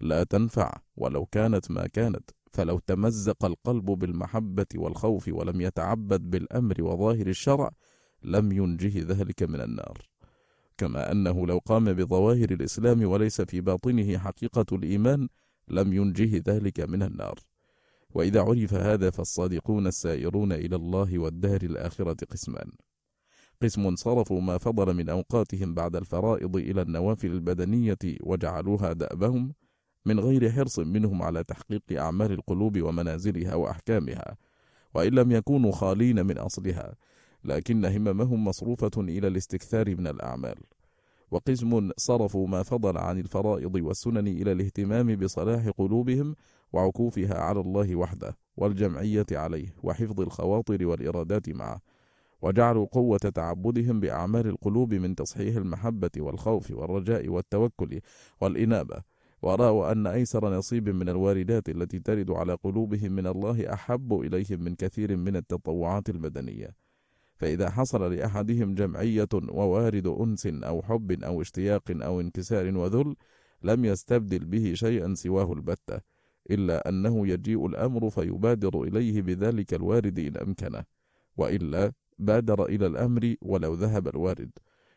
لا 0.00 0.24
تنفع 0.24 0.72
ولو 0.96 1.26
كانت 1.26 1.70
ما 1.70 1.86
كانت 1.86 2.30
فلو 2.52 2.78
تمزق 2.78 3.44
القلب 3.44 3.84
بالمحبة 3.84 4.66
والخوف 4.74 5.28
ولم 5.28 5.60
يتعبد 5.60 6.30
بالأمر 6.30 6.82
وظاهر 6.82 7.26
الشرع 7.26 7.70
لم 8.22 8.52
ينجه 8.52 9.02
ذلك 9.12 9.42
من 9.42 9.60
النار. 9.60 10.08
كما 10.78 11.12
أنه 11.12 11.46
لو 11.46 11.58
قام 11.58 11.92
بظواهر 11.92 12.50
الإسلام 12.50 13.08
وليس 13.08 13.40
في 13.40 13.60
باطنه 13.60 14.18
حقيقة 14.18 14.66
الإيمان 14.72 15.28
لم 15.68 15.92
ينجه 15.92 16.42
ذلك 16.46 16.80
من 16.80 17.02
النار. 17.02 17.38
وإذا 18.14 18.40
عرف 18.40 18.74
هذا 18.74 19.10
فالصادقون 19.10 19.86
السائرون 19.86 20.52
إلى 20.52 20.76
الله 20.76 21.18
والدار 21.18 21.62
الآخرة 21.62 22.24
قسمان. 22.24 22.70
قسم 23.62 23.96
صرفوا 23.96 24.40
ما 24.40 24.58
فضل 24.58 24.94
من 24.94 25.08
أوقاتهم 25.08 25.74
بعد 25.74 25.96
الفرائض 25.96 26.56
إلى 26.56 26.82
النوافل 26.82 27.30
البدنية 27.30 27.98
وجعلوها 28.20 28.92
دأبهم 28.92 29.54
من 30.08 30.20
غير 30.20 30.50
حرص 30.50 30.78
منهم 30.78 31.22
على 31.22 31.44
تحقيق 31.44 31.82
أعمال 31.92 32.32
القلوب 32.32 32.82
ومنازلها 32.82 33.54
وأحكامها 33.54 34.36
وإن 34.94 35.12
لم 35.12 35.32
يكونوا 35.32 35.72
خالين 35.72 36.26
من 36.26 36.38
أصلها 36.38 36.94
لكن 37.44 37.84
هممهم 37.84 38.44
مصروفة 38.44 38.90
إلى 38.98 39.28
الاستكثار 39.28 39.96
من 39.96 40.06
الأعمال. 40.06 40.56
وقسم 41.30 41.90
صرفوا 41.96 42.48
ما 42.48 42.62
فضل 42.62 42.98
عن 42.98 43.18
الفرائض 43.18 43.74
والسنن 43.74 44.26
إلى 44.28 44.52
الاهتمام 44.52 45.16
بصلاح 45.16 45.68
قلوبهم 45.68 46.34
وعكوفها 46.72 47.38
على 47.38 47.60
الله 47.60 47.96
وحده 47.96 48.36
والجمعية 48.56 49.26
عليه 49.32 49.74
وحفظ 49.82 50.20
الخواطر 50.20 50.86
والإرادات 50.86 51.48
معه 51.48 51.80
وجعلوا 52.42 52.86
قوة 52.92 53.18
تعبدهم 53.18 54.00
بأعمال 54.00 54.46
القلوب 54.46 54.94
من 54.94 55.14
تصحيح 55.14 55.56
المحبة 55.56 56.10
والخوف 56.18 56.70
والرجاء 56.70 57.28
والتوكل 57.28 58.00
والإنابة. 58.40 59.02
ورأوا 59.42 59.92
أن 59.92 60.06
أيسر 60.06 60.56
نصيب 60.56 60.88
من 60.88 61.08
الواردات 61.08 61.68
التي 61.68 61.98
ترد 61.98 62.30
على 62.30 62.54
قلوبهم 62.54 63.12
من 63.12 63.26
الله 63.26 63.72
أحب 63.72 64.20
إليهم 64.20 64.64
من 64.64 64.74
كثير 64.74 65.16
من 65.16 65.36
التطوعات 65.36 66.08
البدنية 66.10 66.74
فإذا 67.36 67.70
حصل 67.70 68.14
لأحدهم 68.14 68.74
جمعية 68.74 69.28
ووارد 69.34 70.06
أنس 70.06 70.46
أو 70.46 70.82
حب 70.82 71.22
أو 71.24 71.42
اشتياق 71.42 71.82
أو 71.90 72.20
انكسار 72.20 72.76
وذل 72.76 73.16
لم 73.62 73.84
يستبدل 73.84 74.44
به 74.44 74.74
شيئا 74.74 75.14
سواه 75.14 75.52
البتة 75.52 76.00
إلا 76.50 76.88
أنه 76.88 77.28
يجيء 77.28 77.66
الأمر 77.66 78.10
فيبادر 78.10 78.82
إليه 78.82 79.22
بذلك 79.22 79.74
الوارد 79.74 80.18
إن 80.18 80.36
أمكنه. 80.36 80.84
وإلا 81.36 81.92
بادر 82.18 82.64
إلى 82.64 82.86
الأمر 82.86 83.34
ولو 83.42 83.74
ذهب 83.74 84.08
الوارد. 84.08 84.50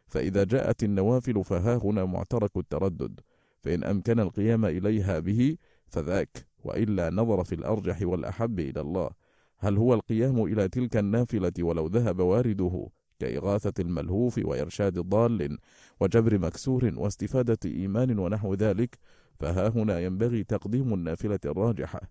فإذا 0.07 0.43
جاءت 0.43 0.83
النوافل 0.83 1.43
فها 1.43 1.75
هنا 1.75 2.05
معترك 2.05 2.57
التردد. 2.57 3.19
فإن 3.63 3.83
أمكن 3.83 4.19
القيام 4.19 4.65
إليها 4.65 5.19
به 5.19 5.57
فذاك 5.87 6.47
وإلا 6.63 7.09
نظر 7.09 7.43
في 7.43 7.55
الأرجح 7.55 8.01
والأحب 8.01 8.59
إلى 8.59 8.81
الله. 8.81 9.09
هل 9.57 9.77
هو 9.77 9.93
القيام 9.93 10.43
إلى 10.43 10.67
تلك 10.67 10.97
النافلة 10.97 11.53
ولو 11.59 11.87
ذهب 11.87 12.19
وارده 12.19 12.87
كإغاثة 13.19 13.73
الملهوف 13.79 14.39
وإرشاد 14.43 14.99
ضال 14.99 15.57
وجبر 15.99 16.39
مكسور 16.39 16.91
واستفادة 16.95 17.59
إيمان 17.65 18.19
ونحو 18.19 18.53
ذلك؟ 18.53 18.97
فها 19.39 19.67
هنا 19.67 19.99
ينبغي 19.99 20.43
تقديم 20.43 20.93
النافلة 20.93 21.39
الراجحة. 21.45 22.01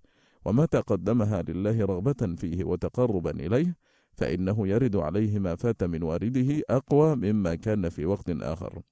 وما 0.44 0.66
تقدمها 0.66 1.42
لله 1.42 1.84
رغبة 1.84 2.34
فيه 2.36 2.64
وتقربا 2.64 3.30
إليه 3.30 3.76
فإنه 4.12 4.68
يرد 4.68 4.96
عليه 4.96 5.38
ما 5.38 5.57
فات 5.57 5.84
من 5.84 6.03
وارده 6.03 6.62
أقوى 6.70 7.16
مما 7.16 7.55
كان 7.55 7.88
في 7.88 8.07
وقت 8.07 8.30
آخر. 8.30 8.82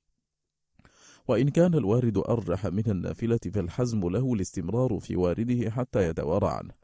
وإن 1.28 1.48
كان 1.48 1.74
الوارد 1.74 2.18
أرجح 2.18 2.66
من 2.66 2.90
النافلة 2.90 3.38
فالحزم 3.54 4.08
له 4.08 4.34
الاستمرار 4.34 4.98
في 4.98 5.16
وارده 5.16 5.70
حتى 5.70 6.08
يتوارى 6.08 6.48
عنه 6.48 6.74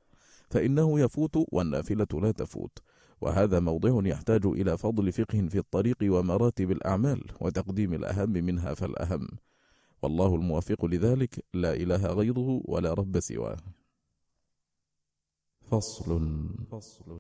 فإنه 0.51 1.01
يفوت 1.01 1.37
والنافلة 1.53 2.07
لا 2.13 2.31
تفوت 2.33 2.79
وهذا 3.21 3.61
موضع 3.61 4.09
يحتاج 4.09 4.47
إلى 4.47 4.79
فضل 4.79 5.13
فقه 5.13 5.49
في 5.49 5.59
الطريق 5.59 5.97
ومراتب 6.03 6.71
الأعمال 6.71 7.25
وتقديم 7.41 7.95
الأهم 7.95 8.31
منها 8.31 8.75
فالأهم 8.75 9.29
والله 10.03 10.35
الموافق 10.35 10.85
لذلك 10.85 11.45
لا 11.55 11.75
إله 11.75 12.07
غيره 12.07 12.63
ولا 12.65 12.93
رب 12.93 13.21
سواه. 13.21 13.57
فصل. 15.71 16.21
فصل. 16.71 17.19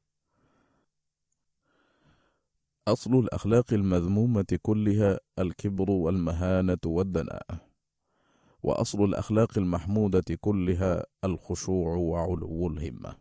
أصل 2.88 3.18
الأخلاق 3.18 3.72
المذمومة 3.72 4.58
كلها 4.62 5.20
الكبر 5.38 5.90
والمهانة 5.90 6.78
والدناءة 6.86 7.60
وأصل 8.62 9.04
الأخلاق 9.04 9.58
المحمودة 9.58 10.24
كلها 10.40 11.04
الخشوع 11.24 11.96
وعلو 11.96 12.66
الهمة. 12.66 13.14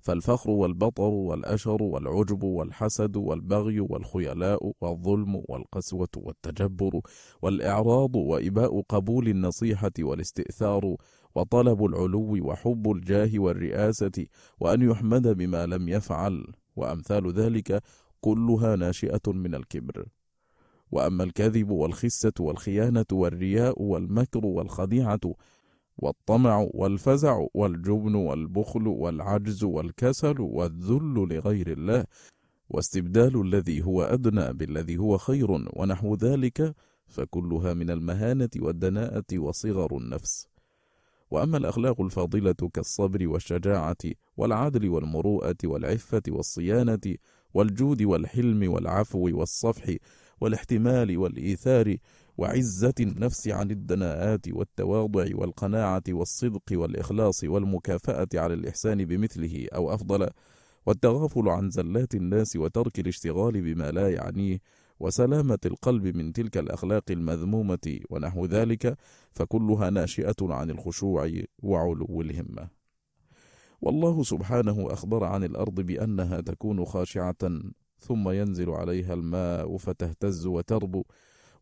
فالفخر 0.00 0.50
والبطر 0.50 1.02
والأشر 1.02 1.82
والعجب 1.82 2.42
والحسد 2.42 3.16
والبغي 3.16 3.80
والخيلاء 3.80 4.72
والظلم 4.80 5.42
والقسوة 5.48 6.08
والتجبر 6.16 7.00
والإعراض 7.42 8.16
وإباء 8.16 8.80
قبول 8.88 9.28
النصيحة 9.28 9.92
والاستئثار 9.98 10.96
وطلب 11.34 11.84
العلو 11.84 12.48
وحب 12.48 12.90
الجاه 12.90 13.30
والرئاسة 13.38 14.26
وأن 14.60 14.82
يحمد 14.82 15.28
بما 15.28 15.66
لم 15.66 15.88
يفعل 15.88 16.46
وأمثال 16.76 17.32
ذلك 17.32 17.82
كلها 18.20 18.76
ناشئة 18.76 19.20
من 19.26 19.54
الكبر. 19.54 20.06
وأما 20.92 21.24
الكذب 21.24 21.70
والخسة 21.70 22.32
والخيانة 22.40 23.06
والرياء 23.12 23.82
والمكر 23.82 24.46
والخديعة 24.46 25.20
والطمع 25.98 26.68
والفزع 26.74 27.46
والجبن 27.54 28.14
والبخل 28.14 28.86
والعجز 28.86 29.64
والكسل 29.64 30.40
والذل 30.40 31.14
لغير 31.14 31.72
الله 31.72 32.04
واستبدال 32.70 33.40
الذي 33.40 33.82
هو 33.82 34.02
أدنى 34.02 34.52
بالذي 34.52 34.98
هو 34.98 35.18
خير 35.18 35.50
ونحو 35.50 36.14
ذلك 36.14 36.74
فكلها 37.06 37.74
من 37.74 37.90
المهانة 37.90 38.50
والدناءة 38.56 39.38
وصغر 39.38 39.96
النفس. 39.96 40.48
وأما 41.30 41.56
الأخلاق 41.56 42.00
الفاضلة 42.00 42.52
كالصبر 42.74 43.28
والشجاعة 43.28 43.96
والعدل 44.36 44.88
والمروءة 44.88 45.56
والعفة 45.64 46.22
والصيانة 46.28 47.00
والجود 47.54 48.02
والحلم 48.02 48.72
والعفو 48.72 49.38
والصفح 49.38 49.96
والاحتمال 50.40 51.18
والإيثار 51.18 51.96
وعزة 52.38 52.94
النفس 53.00 53.48
عن 53.48 53.70
الدناءات 53.70 54.48
والتواضع 54.48 55.26
والقناعة 55.34 56.02
والصدق 56.08 56.62
والإخلاص 56.72 57.44
والمكافأة 57.44 58.28
على 58.34 58.54
الإحسان 58.54 59.04
بمثله 59.04 59.66
أو 59.74 59.94
أفضل 59.94 60.28
والتغافل 60.86 61.48
عن 61.48 61.70
زلات 61.70 62.14
الناس 62.14 62.56
وترك 62.56 62.98
الاشتغال 62.98 63.62
بما 63.62 63.90
لا 63.90 64.10
يعنيه 64.10 64.58
وسلامة 65.00 65.58
القلب 65.66 66.16
من 66.16 66.32
تلك 66.32 66.56
الأخلاق 66.56 67.04
المذمومة 67.10 68.00
ونحو 68.10 68.46
ذلك 68.46 68.96
فكلها 69.32 69.90
ناشئة 69.90 70.36
عن 70.40 70.70
الخشوع 70.70 71.30
وعلو 71.62 72.20
الهمة. 72.20 72.79
والله 73.82 74.22
سبحانه 74.22 74.92
أخبر 74.92 75.24
عن 75.24 75.44
الأرض 75.44 75.80
بأنها 75.80 76.40
تكون 76.40 76.84
خاشعة 76.84 77.60
ثم 77.98 78.28
ينزل 78.28 78.70
عليها 78.70 79.14
الماء 79.14 79.76
فتهتز 79.76 80.46
وتربو 80.46 81.04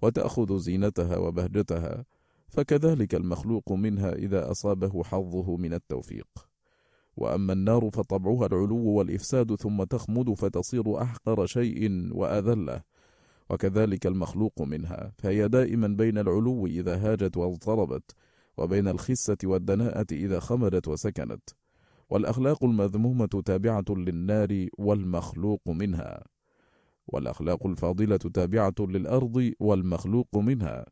وتأخذ 0.02 0.58
زينتها 0.58 1.16
وبهجتها 1.16 2.04
فكذلك 2.48 3.14
المخلوق 3.14 3.72
منها 3.72 4.12
إذا 4.12 4.50
أصابه 4.50 5.02
حظه 5.04 5.56
من 5.56 5.74
التوفيق. 5.74 6.28
وأما 7.16 7.52
النار 7.52 7.90
فطبعها 7.90 8.46
العلو 8.46 8.84
والإفساد 8.86 9.54
ثم 9.54 9.84
تخمد 9.84 10.34
فتصير 10.34 11.02
أحقر 11.02 11.46
شيء 11.46 12.08
وأذلة 12.12 12.82
وكذلك 13.50 14.06
المخلوق 14.06 14.62
منها 14.62 15.12
فهي 15.18 15.48
دائما 15.48 15.88
بين 15.88 16.18
العلو 16.18 16.66
إذا 16.66 16.96
هاجت 16.96 17.36
واضطربت 17.36 18.14
وبين 18.56 18.88
الخسة 18.88 19.36
والدناءة 19.44 20.06
إذا 20.12 20.40
خمدت 20.40 20.88
وسكنت. 20.88 21.57
والأخلاق 22.11 22.64
المذمومة 22.64 23.42
تابعة 23.44 23.84
للنار 23.90 24.68
والمخلوق 24.78 25.68
منها. 25.68 26.24
والأخلاق 27.06 27.66
الفاضلة 27.66 28.16
تابعة 28.16 28.74
للأرض 28.80 29.52
والمخلوق 29.61 30.36
منها. 30.36 30.86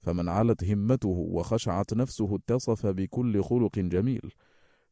فمن 0.00 0.28
علت 0.28 0.64
همته 0.64 1.08
وخشعت 1.08 1.94
نفسه 1.94 2.36
اتصف 2.36 2.86
بكل 2.86 3.42
خلق 3.42 3.78
جميل. 3.78 4.30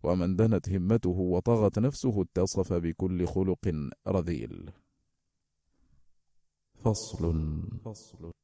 ومن 0.02 0.36
دنت 0.36 0.68
همته 0.68 1.10
وطغت 1.10 1.78
نفسه 1.78 2.22
اتصف 2.22 2.72
بكل 2.72 3.26
خلق 3.26 3.90
رذيل. 4.08 4.70
فصل. 6.84 7.62
فصل. 7.84 8.39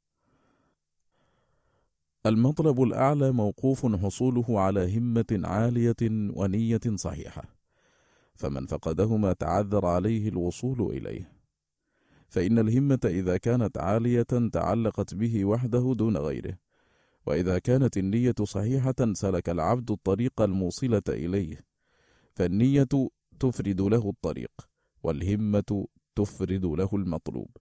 المطلب 2.27 2.83
الأعلى 2.83 3.33
موقوف 3.33 3.87
حصوله 3.87 4.61
على 4.61 4.99
همة 4.99 5.41
عالية 5.45 5.97
ونية 6.37 6.81
صحيحة 6.95 7.43
فمن 8.35 8.67
فقدهما 8.67 9.33
تعذر 9.33 9.87
عليه 9.87 10.29
الوصول 10.29 10.83
إليه. 10.83 11.33
فإن 12.29 12.59
الهمة 12.59 12.99
إذا 13.05 13.37
كانت 13.37 13.79
عالية 13.79 14.51
تعلقت 14.53 15.15
به 15.15 15.45
وحده 15.45 15.95
دون 15.97 16.17
غيره 16.17 16.59
وإذا 17.27 17.59
كانت 17.59 17.97
النية 17.97 18.35
صحيحة 18.43 18.95
سلك 19.13 19.49
العبد 19.49 19.91
الطريق 19.91 20.41
الموصلة 20.41 21.03
إليه 21.09 21.65
فالنية 22.35 22.89
تفرد 23.41 23.81
له 23.81 24.09
الطريق 24.09 24.53
والهمة 25.03 25.87
تفرد 26.17 26.65
له 26.65 26.89
المطلوب. 26.93 27.57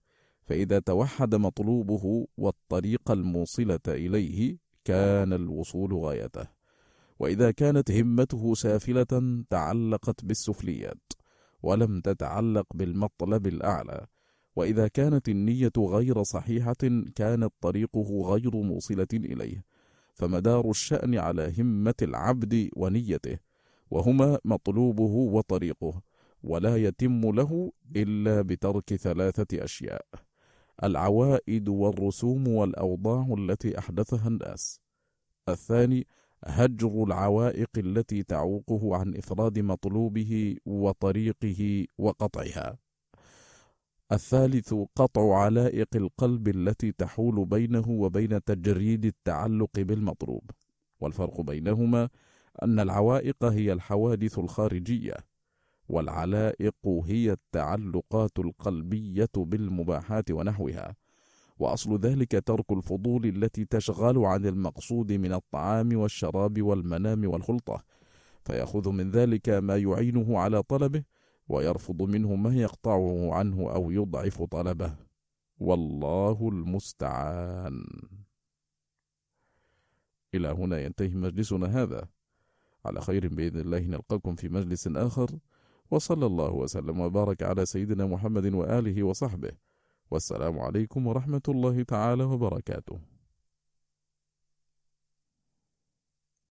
فإذا 0.46 0.78
توحد 0.78 1.34
مطلوبه 1.34 2.26
والطريق 2.36 3.10
الموصلة 3.10 3.80
إليه 3.88 4.58
كان 4.84 5.32
الوصول 5.32 5.94
غايته. 5.94 6.46
وإذا 7.18 7.50
كانت 7.50 7.90
همته 7.90 8.54
سافلة 8.54 9.44
تعلقت 9.50 10.24
بالسفليات 10.24 11.12
ولم 11.62 12.00
تتعلق 12.00 12.66
بالمطلب 12.74 13.46
الأعلى. 13.46 14.06
وإذا 14.56 14.88
كانت 14.88 15.28
النية 15.28 15.72
غير 15.78 16.22
صحيحة 16.22 16.76
كانت 17.14 17.52
طريقه 17.60 18.22
غير 18.32 18.56
موصلة 18.56 19.06
إليه. 19.14 19.64
فمدار 20.14 20.70
الشأن 20.70 21.18
على 21.18 21.52
همة 21.58 21.94
العبد 22.02 22.70
ونيته. 22.76 23.38
وهما 23.90 24.38
مطلوبه 24.44 25.14
وطريقه. 25.34 26.02
ولا 26.42 26.76
يتم 26.76 27.20
له 27.34 27.72
إلا 27.96 28.42
بترك 28.42 28.94
ثلاثة 28.94 29.64
أشياء. 29.64 30.06
العوائد 30.84 31.68
والرسوم 31.68 32.48
والأوضاع 32.48 33.34
التي 33.38 33.78
أحدثها 33.78 34.28
الناس. 34.28 34.80
الثاني 35.48 36.06
هجر 36.44 37.04
العوائق 37.04 37.70
التي 37.76 38.22
تعوقه 38.22 38.96
عن 38.96 39.16
إفراد 39.16 39.58
مطلوبه 39.58 40.56
وطريقه 40.66 41.86
وقطعها. 41.98 42.78
الثالث 44.12 44.74
قطع 44.96 45.36
علائق 45.36 45.88
القلب 45.96 46.48
التي 46.48 46.92
تحول 46.92 47.44
بينه 47.44 47.90
وبين 47.90 48.44
تجريد 48.44 49.04
التعلق 49.04 49.70
بالمطلوب. 49.76 50.50
والفرق 51.00 51.40
بينهما 51.40 52.08
أن 52.62 52.80
العوائق 52.80 53.44
هي 53.44 53.72
الحوادث 53.72 54.38
الخارجية. 54.38 55.14
والعلائق 55.88 57.02
هي 57.04 57.32
التعلقات 57.32 58.38
القلبية 58.38 59.30
بالمباحات 59.36 60.30
ونحوها 60.30 60.96
وأصل 61.58 62.00
ذلك 62.00 62.42
ترك 62.46 62.72
الفضول 62.72 63.26
التي 63.26 63.64
تشغل 63.64 64.18
عن 64.18 64.46
المقصود 64.46 65.12
من 65.12 65.32
الطعام 65.32 65.96
والشراب 65.96 66.62
والمنام 66.62 67.28
والخلطة 67.30 67.84
فيأخذ 68.44 68.90
من 68.90 69.10
ذلك 69.10 69.48
ما 69.48 69.76
يعينه 69.76 70.38
على 70.38 70.62
طلبه 70.62 71.02
ويرفض 71.48 72.02
منه 72.02 72.34
ما 72.34 72.54
يقطعه 72.56 73.34
عنه 73.34 73.70
أو 73.74 73.90
يضعف 73.90 74.42
طلبه. 74.42 74.96
والله 75.58 76.48
المستعان. 76.48 77.84
إلى 80.34 80.48
هنا 80.48 80.80
ينتهي 80.80 81.08
مجلسنا 81.08 81.82
هذا. 81.82 82.08
على 82.84 83.00
خير 83.00 83.28
بإذن 83.28 83.60
الله 83.60 83.80
نلقاكم 83.80 84.34
في 84.34 84.48
مجلس 84.48 84.86
آخر. 84.86 85.38
وصلى 85.90 86.26
الله 86.26 86.52
وسلم 86.52 87.00
وبارك 87.00 87.42
على 87.42 87.66
سيدنا 87.66 88.06
محمد 88.06 88.54
وآله 88.54 89.02
وصحبه. 89.02 89.52
والسلام 90.10 90.58
عليكم 90.58 91.06
ورحمة 91.06 91.42
الله 91.48 91.82
تعالى 91.82 92.24
وبركاته. 92.24 93.15